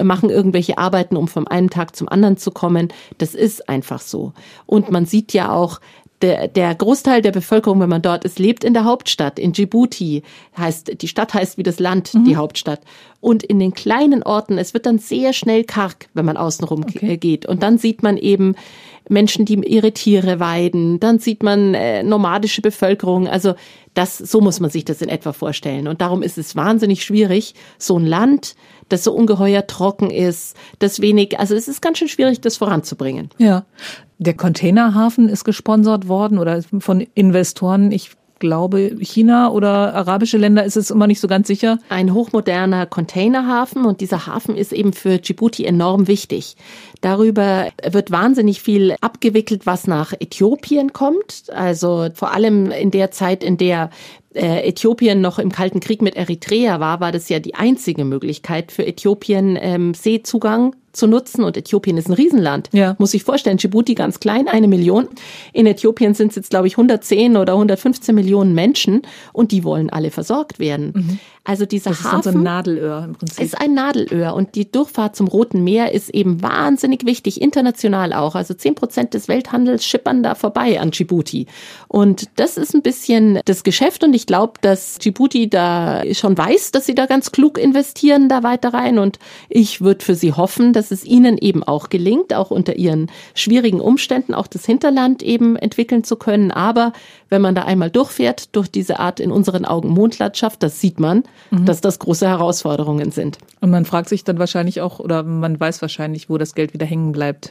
machen 0.02 0.30
irgendwelche 0.30 0.78
Arbeiten, 0.78 1.16
um 1.16 1.28
vom 1.28 1.46
einen 1.46 1.70
Tag 1.70 1.96
zum 1.96 2.08
anderen 2.08 2.36
zu 2.36 2.50
kommen. 2.50 2.88
Das 3.18 3.34
ist 3.34 3.68
einfach 3.68 4.00
so. 4.00 4.32
Und 4.66 4.90
man 4.90 5.06
sieht 5.06 5.32
ja 5.32 5.52
auch, 5.52 5.80
der, 6.22 6.48
der 6.48 6.74
Großteil 6.74 7.22
der 7.22 7.32
Bevölkerung, 7.32 7.80
wenn 7.80 7.88
man 7.88 8.02
dort 8.02 8.24
ist, 8.24 8.38
lebt 8.38 8.64
in 8.64 8.74
der 8.74 8.84
Hauptstadt, 8.84 9.38
in 9.38 9.52
Djibouti. 9.52 10.22
Heißt, 10.56 11.00
die 11.00 11.08
Stadt 11.08 11.34
heißt 11.34 11.58
wie 11.58 11.62
das 11.62 11.78
Land, 11.78 12.14
mhm. 12.14 12.24
die 12.24 12.36
Hauptstadt. 12.36 12.80
Und 13.20 13.42
in 13.42 13.58
den 13.58 13.72
kleinen 13.72 14.22
Orten, 14.22 14.58
es 14.58 14.74
wird 14.74 14.86
dann 14.86 14.98
sehr 14.98 15.32
schnell 15.32 15.64
karg, 15.64 16.08
wenn 16.14 16.24
man 16.24 16.36
außenrum 16.36 16.82
okay. 16.82 17.16
geht. 17.16 17.46
Und 17.46 17.62
dann 17.62 17.78
sieht 17.78 18.02
man 18.02 18.16
eben 18.16 18.54
Menschen, 19.08 19.44
die 19.44 19.54
ihre 19.54 19.92
Tiere 19.92 20.40
weiden. 20.40 21.00
Dann 21.00 21.18
sieht 21.18 21.42
man 21.42 21.74
äh, 21.74 22.02
nomadische 22.02 22.62
Bevölkerung. 22.62 23.26
Also 23.26 23.54
das, 23.94 24.18
so 24.18 24.40
muss 24.40 24.60
man 24.60 24.70
sich 24.70 24.84
das 24.84 25.02
in 25.02 25.08
etwa 25.08 25.32
vorstellen. 25.32 25.88
Und 25.88 26.00
darum 26.00 26.22
ist 26.22 26.38
es 26.38 26.54
wahnsinnig 26.54 27.04
schwierig, 27.04 27.54
so 27.78 27.98
ein 27.98 28.06
Land, 28.06 28.54
das 28.88 29.04
so 29.04 29.12
ungeheuer 29.12 29.66
trocken 29.66 30.10
ist, 30.10 30.56
das 30.78 31.00
wenig, 31.00 31.38
also 31.38 31.54
es 31.54 31.68
ist 31.68 31.82
ganz 31.82 31.98
schön 31.98 32.08
schwierig, 32.08 32.40
das 32.40 32.56
voranzubringen. 32.56 33.30
Ja. 33.38 33.64
Der 34.18 34.34
Containerhafen 34.34 35.28
ist 35.28 35.44
gesponsert 35.44 36.08
worden 36.08 36.38
oder 36.38 36.62
von 36.80 37.06
Investoren. 37.14 37.92
Ich 37.92 38.10
glaube, 38.40 38.96
China 39.00 39.50
oder 39.50 39.94
arabische 39.94 40.38
Länder 40.38 40.64
ist 40.64 40.76
es 40.76 40.90
immer 40.90 41.06
nicht 41.06 41.20
so 41.20 41.28
ganz 41.28 41.46
sicher. 41.46 41.78
Ein 41.88 42.14
hochmoderner 42.14 42.86
Containerhafen 42.86 43.84
und 43.84 44.00
dieser 44.00 44.26
Hafen 44.26 44.56
ist 44.56 44.72
eben 44.72 44.92
für 44.92 45.18
Djibouti 45.18 45.64
enorm 45.64 46.08
wichtig. 46.08 46.56
Darüber 47.00 47.68
wird 47.88 48.10
wahnsinnig 48.10 48.60
viel 48.60 48.96
abgewickelt, 49.00 49.66
was 49.66 49.86
nach 49.86 50.12
Äthiopien 50.12 50.92
kommt. 50.92 51.44
Also 51.52 52.08
vor 52.14 52.32
allem 52.32 52.70
in 52.70 52.90
der 52.90 53.10
Zeit, 53.10 53.44
in 53.44 53.56
der 53.56 53.90
äh, 54.34 54.68
Äthiopien 54.68 55.20
noch 55.20 55.38
im 55.38 55.52
Kalten 55.52 55.80
Krieg 55.80 56.02
mit 56.02 56.16
Eritrea 56.16 56.80
war, 56.80 57.00
war 57.00 57.12
das 57.12 57.28
ja 57.28 57.38
die 57.38 57.54
einzige 57.54 58.04
Möglichkeit 58.04 58.72
für 58.72 58.86
Äthiopien 58.86 59.56
ähm, 59.60 59.94
Seezugang 59.94 60.74
zu 60.98 61.06
nutzen. 61.06 61.44
Und 61.44 61.56
Äthiopien 61.56 61.96
ist 61.96 62.08
ein 62.08 62.14
Riesenland. 62.14 62.68
Ja. 62.72 62.96
Muss 62.98 63.14
ich 63.14 63.24
vorstellen. 63.24 63.56
Djibouti 63.56 63.94
ganz 63.94 64.20
klein, 64.20 64.48
eine 64.48 64.68
Million. 64.68 65.08
In 65.52 65.66
Äthiopien 65.66 66.14
sind 66.14 66.30
es 66.30 66.36
jetzt, 66.36 66.50
glaube 66.50 66.66
ich, 66.66 66.74
110 66.74 67.36
oder 67.36 67.54
115 67.54 68.14
Millionen 68.14 68.54
Menschen 68.54 69.02
und 69.32 69.52
die 69.52 69.64
wollen 69.64 69.90
alle 69.90 70.10
versorgt 70.10 70.58
werden. 70.58 70.92
Mhm. 70.94 71.18
Also 71.48 71.64
dieser 71.64 71.90
das 71.90 72.04
Hafen 72.04 72.18
ist 72.18 72.24
so 72.24 72.30
ein 72.30 72.42
Nadelöhr 72.42 73.04
im 73.06 73.14
Prinzip. 73.14 73.42
Ist 73.42 73.58
ein 73.58 73.72
Nadelöhr 73.72 74.34
und 74.34 74.54
die 74.54 74.70
Durchfahrt 74.70 75.16
zum 75.16 75.28
Roten 75.28 75.64
Meer 75.64 75.92
ist 75.92 76.10
eben 76.10 76.42
wahnsinnig 76.42 77.06
wichtig, 77.06 77.40
international 77.40 78.12
auch. 78.12 78.34
Also 78.34 78.52
10 78.52 78.74
Prozent 78.74 79.14
des 79.14 79.28
Welthandels 79.28 79.86
schippern 79.86 80.22
da 80.22 80.34
vorbei 80.34 80.78
an 80.78 80.90
Djibouti. 80.90 81.46
Und 81.88 82.28
das 82.36 82.58
ist 82.58 82.74
ein 82.74 82.82
bisschen 82.82 83.40
das 83.46 83.62
Geschäft 83.62 84.04
und 84.04 84.12
ich 84.12 84.26
glaube, 84.26 84.58
dass 84.60 84.98
Djibouti 84.98 85.48
da 85.48 86.02
schon 86.12 86.36
weiß, 86.36 86.72
dass 86.72 86.84
sie 86.84 86.94
da 86.94 87.06
ganz 87.06 87.32
klug 87.32 87.56
investieren 87.56 88.28
da 88.28 88.42
weiter 88.42 88.74
rein 88.74 88.98
und 88.98 89.18
ich 89.48 89.80
würde 89.80 90.04
für 90.04 90.16
sie 90.16 90.34
hoffen, 90.34 90.74
dass 90.74 90.90
es 90.90 91.02
ihnen 91.02 91.38
eben 91.38 91.62
auch 91.62 91.88
gelingt, 91.88 92.34
auch 92.34 92.50
unter 92.50 92.76
ihren 92.76 93.10
schwierigen 93.34 93.80
Umständen 93.80 94.34
auch 94.34 94.48
das 94.48 94.66
Hinterland 94.66 95.22
eben 95.22 95.56
entwickeln 95.56 96.04
zu 96.04 96.16
können. 96.16 96.50
Aber 96.50 96.92
wenn 97.30 97.40
man 97.40 97.54
da 97.54 97.62
einmal 97.62 97.90
durchfährt, 97.90 98.54
durch 98.54 98.68
diese 98.68 99.00
Art 99.00 99.18
in 99.18 99.32
unseren 99.32 99.64
Augen 99.64 99.88
Mondlandschaft, 99.88 100.62
das 100.62 100.82
sieht 100.82 101.00
man, 101.00 101.22
mhm. 101.50 101.64
dass 101.64 101.80
das 101.80 101.98
große 101.98 102.26
Herausforderungen 102.26 103.10
sind. 103.10 103.38
Und 103.60 103.70
man 103.70 103.84
fragt 103.84 104.08
sich 104.08 104.24
dann 104.24 104.38
wahrscheinlich 104.38 104.80
auch, 104.80 104.98
oder 104.98 105.22
man 105.22 105.58
weiß 105.58 105.82
wahrscheinlich, 105.82 106.28
wo 106.30 106.38
das 106.38 106.54
Geld 106.54 106.74
wieder 106.74 106.86
hängen 106.86 107.12
bleibt. 107.12 107.50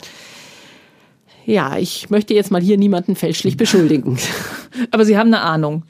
Ja, 1.46 1.78
ich 1.78 2.10
möchte 2.10 2.34
jetzt 2.34 2.52
mal 2.52 2.62
hier 2.62 2.78
niemanden 2.78 3.16
fälschlich 3.16 3.56
beschuldigen. 3.56 4.18
Aber 4.92 5.06
Sie 5.06 5.18
haben 5.18 5.34
eine 5.34 5.42
Ahnung, 5.42 5.84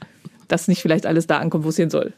dass 0.46 0.68
nicht 0.68 0.82
vielleicht 0.82 1.04
alles 1.04 1.26
da 1.26 1.38
ankommt, 1.38 1.64
wo 1.64 1.70
es 1.70 1.76
hin 1.76 1.90
soll. 1.90 2.12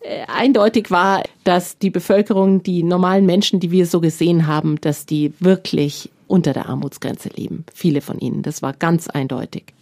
Äh, 0.00 0.24
eindeutig 0.26 0.90
war, 0.90 1.22
dass 1.44 1.78
die 1.78 1.90
Bevölkerung, 1.90 2.62
die 2.62 2.82
normalen 2.82 3.24
Menschen, 3.24 3.60
die 3.60 3.70
wir 3.70 3.86
so 3.86 4.00
gesehen 4.00 4.46
haben, 4.46 4.80
dass 4.80 5.06
die 5.06 5.32
wirklich 5.40 6.10
unter 6.26 6.52
der 6.52 6.68
Armutsgrenze 6.68 7.30
leben. 7.30 7.64
Viele 7.72 8.00
von 8.00 8.18
ihnen. 8.18 8.42
Das 8.42 8.62
war 8.62 8.72
ganz 8.72 9.08
eindeutig. 9.08 9.72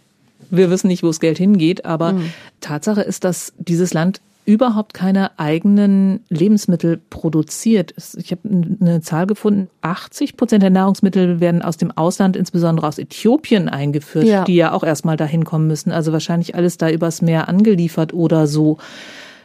Wir 0.49 0.69
wissen 0.69 0.87
nicht, 0.87 1.03
wo 1.03 1.07
das 1.07 1.19
Geld 1.19 1.37
hingeht, 1.37 1.85
aber 1.85 2.13
mhm. 2.13 2.31
Tatsache 2.61 3.01
ist, 3.01 3.23
dass 3.23 3.53
dieses 3.57 3.93
Land 3.93 4.21
überhaupt 4.45 4.93
keine 4.93 5.39
eigenen 5.39 6.21
Lebensmittel 6.29 6.99
produziert. 7.09 7.93
Ich 8.17 8.31
habe 8.31 8.41
eine 8.81 9.01
Zahl 9.01 9.27
gefunden, 9.27 9.69
80 9.81 10.37
Prozent 10.37 10.63
der 10.63 10.69
Nahrungsmittel 10.69 11.39
werden 11.39 11.61
aus 11.61 11.77
dem 11.77 11.91
Ausland, 11.91 12.35
insbesondere 12.35 12.87
aus 12.87 12.97
Äthiopien, 12.97 13.69
eingeführt, 13.69 14.25
ja. 14.25 14.43
die 14.43 14.55
ja 14.55 14.73
auch 14.73 14.83
erstmal 14.83 15.17
dahin 15.17 15.45
kommen 15.45 15.67
müssen. 15.67 15.91
Also 15.91 16.11
wahrscheinlich 16.11 16.55
alles 16.55 16.77
da 16.77 16.89
übers 16.89 17.21
Meer 17.21 17.47
angeliefert 17.47 18.13
oder 18.13 18.47
so. 18.47 18.77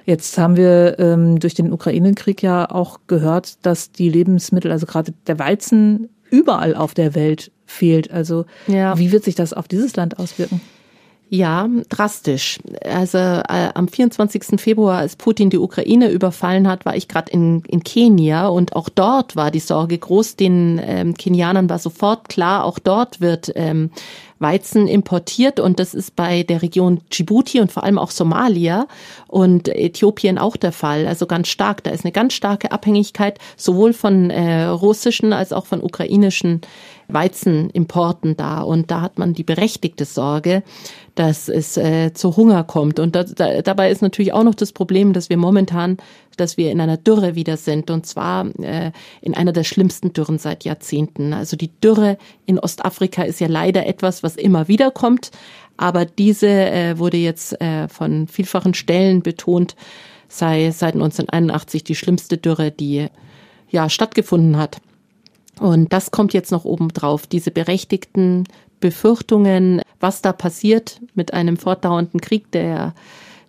Jetzt 0.05 0.39
haben 0.39 0.57
wir 0.57 0.99
ähm, 0.99 1.39
durch 1.39 1.55
den 1.55 1.73
Ukraine-Krieg 1.73 2.43
ja 2.43 2.71
auch 2.71 3.01
gehört, 3.07 3.65
dass 3.67 3.93
die 3.93 4.09
Lebensmittel, 4.09 4.73
also 4.73 4.87
gerade 4.87 5.13
der 5.27 5.39
Weizen, 5.39 6.09
überall 6.31 6.75
auf 6.75 6.95
der 6.95 7.15
Welt 7.15 7.51
fehlt. 7.67 8.11
Also 8.11 8.47
ja. 8.67 8.99
wie 8.99 9.13
wird 9.13 9.25
sich 9.25 9.35
das 9.35 9.53
auf 9.53 9.69
dieses 9.69 9.97
Land 9.97 10.19
auswirken? 10.19 10.61
Ja, 11.31 11.69
drastisch. 11.91 12.59
Also 12.83 13.19
äh, 13.19 13.71
am 13.75 13.87
24. 13.87 14.59
Februar, 14.59 14.99
als 14.99 15.17
Putin 15.17 15.51
die 15.51 15.59
Ukraine 15.59 16.11
überfallen 16.11 16.67
hat, 16.67 16.87
war 16.87 16.97
ich 16.97 17.07
gerade 17.07 17.31
in, 17.31 17.63
in 17.69 17.85
Kenia 17.85 18.49
und 18.49 18.75
auch 18.75 18.89
dort 18.89 19.37
war 19.37 19.51
die 19.51 19.61
Sorge 19.61 19.99
groß. 19.99 20.37
Den 20.37 20.81
ähm, 20.83 21.15
Kenianern 21.15 21.69
war 21.69 21.79
sofort 21.79 22.31
klar, 22.31 22.65
auch 22.65 22.79
dort 22.79 23.21
wird 23.21 23.53
ähm, 23.57 23.91
Weizen 24.39 24.87
importiert 24.87 25.61
und 25.61 25.81
das 25.81 25.95
ist 25.95 26.17
bei 26.17 26.45
der 26.45 26.63
Region 26.63 27.01
Djibouti 27.13 27.61
und 27.61 27.73
vor 27.73 27.83
allem 27.83 27.99
auch 27.99 28.11
Somalia 28.11 28.87
und 29.27 29.69
Äthiopien 29.69 30.39
auch 30.39 30.57
der 30.57 30.73
Fall. 30.73 31.07
Also 31.07 31.27
ganz 31.27 31.49
stark. 31.49 31.83
Da 31.83 31.91
ist 31.91 32.05
eine 32.05 32.13
ganz 32.13 32.35
starke 32.35 32.73
Abhängigkeit 32.73 33.39
sowohl 33.57 33.93
von 33.93 34.31
äh, 34.31 34.65
russischen 34.65 35.33
als 35.33 35.53
auch 35.53 35.67
von 35.67 35.83
ukrainischen 35.83 36.61
Weizenimporten 37.09 38.37
da. 38.37 38.61
Und 38.61 38.91
da 38.91 39.01
hat 39.01 39.19
man 39.19 39.35
die 39.35 39.43
berechtigte 39.43 40.05
Sorge, 40.05 40.63
dass 41.19 41.49
es 41.49 41.77
äh, 41.77 42.13
zu 42.13 42.37
Hunger 42.37 42.63
kommt. 42.63 43.01
Und 43.01 43.17
da, 43.17 43.25
da, 43.25 43.61
dabei 43.61 43.91
ist 43.91 44.03
natürlich 44.03 44.33
auch 44.33 44.45
noch 44.45 44.55
das 44.55 44.71
Problem, 44.71 45.13
dass 45.13 45.29
wir 45.29 45.37
momentan, 45.37 45.97
dass 46.37 46.57
wir 46.57 46.71
in 46.71 46.81
einer 46.81 46.97
Dürre 46.97 47.35
wieder 47.35 47.57
sind. 47.57 47.91
Und 47.91 48.07
zwar 48.07 48.47
äh, 48.61 48.93
in 49.21 49.35
einer 49.35 49.53
der 49.53 49.65
schlimmsten 49.65 50.13
Dürren 50.13 50.39
seit 50.39 50.63
Jahrzehnten. 50.63 51.33
Also 51.33 51.57
die 51.57 51.73
Dürre 51.81 52.19
in 52.47 52.61
Ostafrika 52.61 53.25
ist 53.25 53.41
ja 53.41 53.49
leider 53.49 53.85
etwas, 53.85 54.23
was 54.23 54.37
immer 54.37 54.69
wieder 54.69 54.93
kommt. 54.93 55.33
Aber 55.77 56.05
diese 56.05 56.47
äh, 56.49 56.99
wurde 57.01 57.17
jetzt 57.17 57.61
äh, 57.61 57.89
von 57.89 58.29
vielfachen 58.29 58.75
Stellen 58.75 59.23
betont, 59.23 59.75
sei 60.29 60.71
seit 60.71 60.95
1981 60.95 61.83
die 61.83 61.97
schlimmste 61.97 62.37
Dürre, 62.37 62.71
die 62.71 63.09
ja 63.71 63.91
stattgefunden 63.91 64.57
hat. 64.57 64.79
Und 65.59 65.93
das 65.93 66.13
kommt 66.13 66.33
jetzt 66.33 66.53
noch 66.53 66.65
oben 66.65 66.91
drauf, 66.91 67.27
diese 67.27 67.51
berechtigten 67.51 68.45
Befürchtungen, 68.81 69.83
was 70.01 70.23
da 70.23 70.33
passiert 70.33 71.01
mit 71.15 71.35
einem 71.35 71.57
fortdauernden 71.57 72.21
Krieg, 72.21 72.51
der 72.53 72.95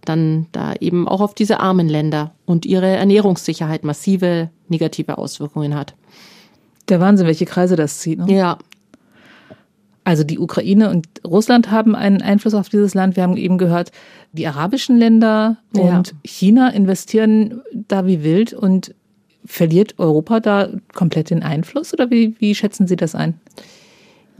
dann 0.05 0.47
da 0.51 0.73
eben 0.79 1.07
auch 1.07 1.21
auf 1.21 1.35
diese 1.35 1.59
armen 1.59 1.87
Länder 1.87 2.33
und 2.45 2.65
ihre 2.65 2.87
Ernährungssicherheit 2.87 3.83
massive 3.83 4.49
negative 4.67 5.17
Auswirkungen 5.17 5.75
hat. 5.75 5.93
Der 6.87 6.99
Wahnsinn, 6.99 7.27
welche 7.27 7.45
Kreise 7.45 7.75
das 7.75 7.99
zieht. 7.99 8.19
Ne? 8.19 8.33
Ja. 8.33 8.57
Also 10.03 10.23
die 10.23 10.39
Ukraine 10.39 10.89
und 10.89 11.07
Russland 11.23 11.69
haben 11.69 11.95
einen 11.95 12.21
Einfluss 12.21 12.55
auf 12.55 12.69
dieses 12.69 12.95
Land. 12.95 13.15
Wir 13.15 13.23
haben 13.23 13.37
eben 13.37 13.59
gehört, 13.59 13.91
die 14.31 14.47
arabischen 14.47 14.97
Länder 14.97 15.57
und 15.73 15.83
ja. 15.83 16.03
China 16.23 16.69
investieren 16.69 17.61
da 17.71 18.07
wie 18.07 18.23
wild 18.23 18.53
und 18.53 18.95
verliert 19.45 19.99
Europa 19.99 20.39
da 20.39 20.69
komplett 20.93 21.29
den 21.29 21.43
Einfluss 21.43 21.93
oder 21.93 22.09
wie, 22.09 22.35
wie 22.39 22.55
schätzen 22.55 22.87
Sie 22.87 22.95
das 22.95 23.13
ein? 23.13 23.39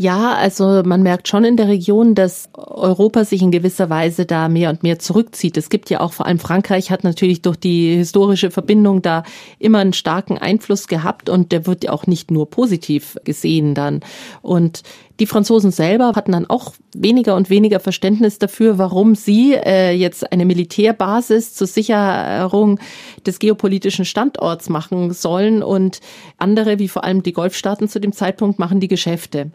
Ja, 0.02 0.34
also 0.34 0.82
man 0.86 1.04
merkt 1.04 1.28
schon 1.28 1.44
in 1.44 1.58
der 1.58 1.68
Region, 1.68 2.16
dass 2.16 2.48
Europa 2.54 3.26
sich 3.26 3.42
in 3.42 3.52
gewisser 3.52 3.90
Weise 3.90 4.26
da 4.26 4.48
mehr 4.48 4.70
und 4.70 4.82
mehr 4.82 4.98
zurückzieht. 4.98 5.58
Es 5.58 5.68
gibt 5.68 5.90
ja 5.90 6.00
auch 6.00 6.14
vor 6.14 6.26
allem 6.26 6.40
Frankreich 6.40 6.90
hat 6.90 7.04
natürlich 7.04 7.42
durch 7.42 7.58
die 7.58 7.98
historische 7.98 8.50
Verbindung 8.50 9.02
da 9.02 9.24
immer 9.60 9.80
einen 9.80 9.92
starken 9.92 10.38
Einfluss 10.38 10.88
gehabt 10.88 11.28
und 11.28 11.52
der 11.52 11.68
wird 11.68 11.84
ja 11.84 11.92
auch 11.92 12.08
nicht 12.08 12.32
nur 12.32 12.50
positiv 12.50 13.18
gesehen 13.26 13.76
dann. 13.76 14.00
Und 14.42 14.84
die 15.20 15.26
Franzosen 15.26 15.72
selber 15.72 16.14
hatten 16.16 16.32
dann 16.32 16.50
auch 16.50 16.76
weniger 16.96 17.36
und 17.36 17.50
weniger 17.50 17.82
Verständnis 17.82 18.40
dafür, 18.40 18.78
warum 18.78 19.16
sie 19.16 19.54
äh, 19.54 19.92
jetzt 19.92 20.32
eine 20.32 20.46
Militärbasis 20.46 21.56
zur 21.56 21.68
Sicherung 21.68 22.80
des 23.28 23.40
geopolitischen 23.40 24.06
Standorts 24.06 24.70
machen 24.70 25.12
sollen 25.12 25.62
und 25.62 26.00
andere, 26.38 26.80
wie 26.80 26.88
vor 26.88 27.04
allem 27.04 27.22
die 27.22 27.34
Golfstaaten 27.34 27.90
zu 27.90 28.00
dem 28.00 28.14
Zeitpunkt, 28.14 28.60
machen 28.60 28.80
die 28.80 28.88
Geschäfte. 28.88 29.52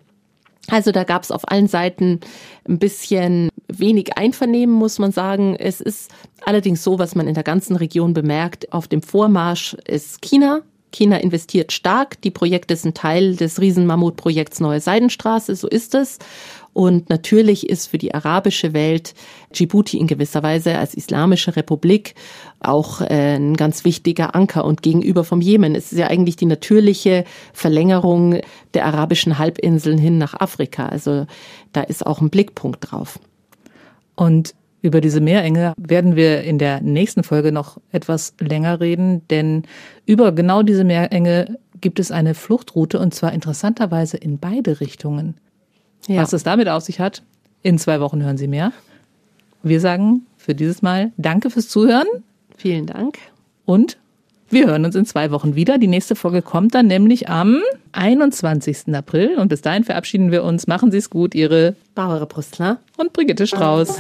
Also 0.68 0.92
da 0.92 1.05
gab 1.05 1.22
es 1.22 1.31
auf 1.31 1.50
allen 1.50 1.68
Seiten 1.68 2.20
ein 2.68 2.79
bisschen 2.79 3.50
wenig 3.68 4.16
Einvernehmen, 4.16 4.74
muss 4.74 4.98
man 4.98 5.12
sagen. 5.12 5.57
Es 5.59 5.81
ist 5.81 6.11
allerdings 6.44 6.83
so, 6.83 6.98
was 6.98 7.14
man 7.14 7.29
in 7.29 7.35
der 7.35 7.42
ganzen 7.42 7.77
Region 7.77 8.14
bemerkt. 8.14 8.72
Auf 8.72 8.88
dem 8.88 9.03
Vormarsch 9.03 9.74
ist 9.87 10.22
China. 10.22 10.62
China 10.92 11.16
investiert 11.16 11.72
stark. 11.72 12.20
Die 12.22 12.31
Projekte 12.31 12.77
sind 12.77 12.96
Teil 12.96 13.37
des 13.37 13.61
Riesenmammutprojekts 13.61 14.61
Neue 14.61 14.81
Seidenstraße, 14.81 15.57
so 15.57 15.68
ist 15.68 15.94
es. 15.94 16.18
Und 16.75 17.09
natürlich 17.09 17.69
ist 17.69 17.87
für 17.87 17.99
die 17.99 18.15
arabische 18.15 18.75
Welt 18.75 19.15
Djibouti 19.55 19.97
in 19.97 20.09
gewisser 20.09 20.43
Weise 20.43 20.77
als 20.77 20.95
islamische 20.95 21.57
Republik 21.57 22.15
auch 22.59 23.01
äh, 23.01 23.37
ein 23.37 23.55
ganz 23.55 23.85
wichtiger 23.85 24.35
Anker. 24.35 24.65
Und 24.65 24.83
gegenüber 24.83 25.25
vom 25.25 25.41
Jemen 25.41 25.75
es 25.77 25.93
ist 25.93 25.99
ja 25.99 26.09
eigentlich 26.09 26.37
die 26.37 26.47
natürliche 26.47 27.25
Verlängerung 27.53 28.41
der 28.75 28.87
arabischen 28.87 29.39
Halbinseln 29.39 29.99
hin 29.99 30.19
nach 30.19 30.35
Afrika. 30.35 30.87
Also 30.87 31.27
da 31.73 31.83
ist 31.83 32.05
auch 32.05 32.21
ein 32.21 32.29
Blickpunkt 32.29 32.91
drauf. 32.91 33.21
Und 34.17 34.55
über 34.83 35.01
diese 35.01 35.21
Meerenge 35.21 35.75
werden 35.79 36.17
wir 36.17 36.43
in 36.43 36.59
der 36.59 36.81
nächsten 36.81 37.23
Folge 37.23 37.53
noch 37.53 37.79
etwas 37.93 38.35
länger 38.39 38.81
reden, 38.81 39.27
denn 39.29 39.63
über 40.07 40.33
genau 40.33 40.63
diese 40.63 40.85
Meerenge 40.85 41.59
gibt 41.81 42.01
es 42.01 42.11
eine 42.11 42.35
Fluchtroute 42.35 42.99
und 42.99 43.15
zwar 43.15 43.33
interessanterweise 43.33 44.17
in 44.17 44.39
beide 44.39 44.81
Richtungen. 44.81 45.37
Ja. 46.07 46.23
Was 46.23 46.33
es 46.33 46.43
damit 46.43 46.69
auf 46.69 46.83
sich 46.83 47.01
hat, 47.01 47.23
in 47.62 47.79
zwei 47.79 48.01
Wochen 48.01 48.23
hören 48.23 48.37
Sie 48.37 48.49
mehr. 48.49 48.73
Wir 49.62 49.81
sagen 49.81 50.27
für 50.37 50.55
dieses 50.55 50.83
Mal 50.83 51.12
Danke 51.17 51.51
fürs 51.51 51.69
Zuhören. 51.69 52.07
Vielen 52.57 52.87
Dank. 52.87 53.19
Und 53.64 53.97
wir 54.51 54.67
hören 54.67 54.85
uns 54.85 54.95
in 54.95 55.07
zwei 55.07 55.31
Wochen 55.31 55.55
wieder. 55.55 55.79
Die 55.79 55.87
nächste 55.87 56.14
Folge 56.14 56.43
kommt 56.43 56.75
dann 56.75 56.87
nämlich 56.87 57.29
am 57.29 57.61
21. 57.93 58.95
April. 58.95 59.38
Und 59.38 59.49
bis 59.49 59.62
dahin 59.62 59.85
verabschieden 59.85 60.31
wir 60.31 60.45
uns. 60.45 60.67
Machen 60.67 60.90
Sie 60.90 60.99
es 60.99 61.11
gut, 61.11 61.35
Ihre 61.35 61.75
Barbara 61.95 62.27
Brüstler 62.27 62.79
und 62.97 63.12
Brigitte 63.12 63.47
Strauß. 63.47 63.99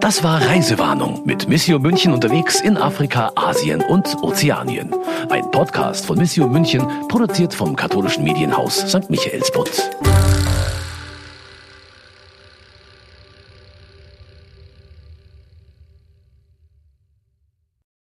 Das 0.00 0.24
war 0.24 0.44
Reisewarnung 0.44 1.22
mit 1.24 1.48
Missio 1.48 1.78
München 1.78 2.12
unterwegs 2.12 2.60
in 2.60 2.76
Afrika, 2.76 3.32
Asien 3.36 3.80
und 3.82 4.22
Ozeanien. 4.22 4.92
Ein 5.30 5.50
Podcast 5.50 6.06
von 6.06 6.18
Missio 6.18 6.48
München, 6.48 6.84
produziert 7.08 7.54
vom 7.54 7.76
katholischen 7.76 8.24
Medienhaus 8.24 8.78
St. 8.78 9.08
Michaelsbund. 9.08 9.90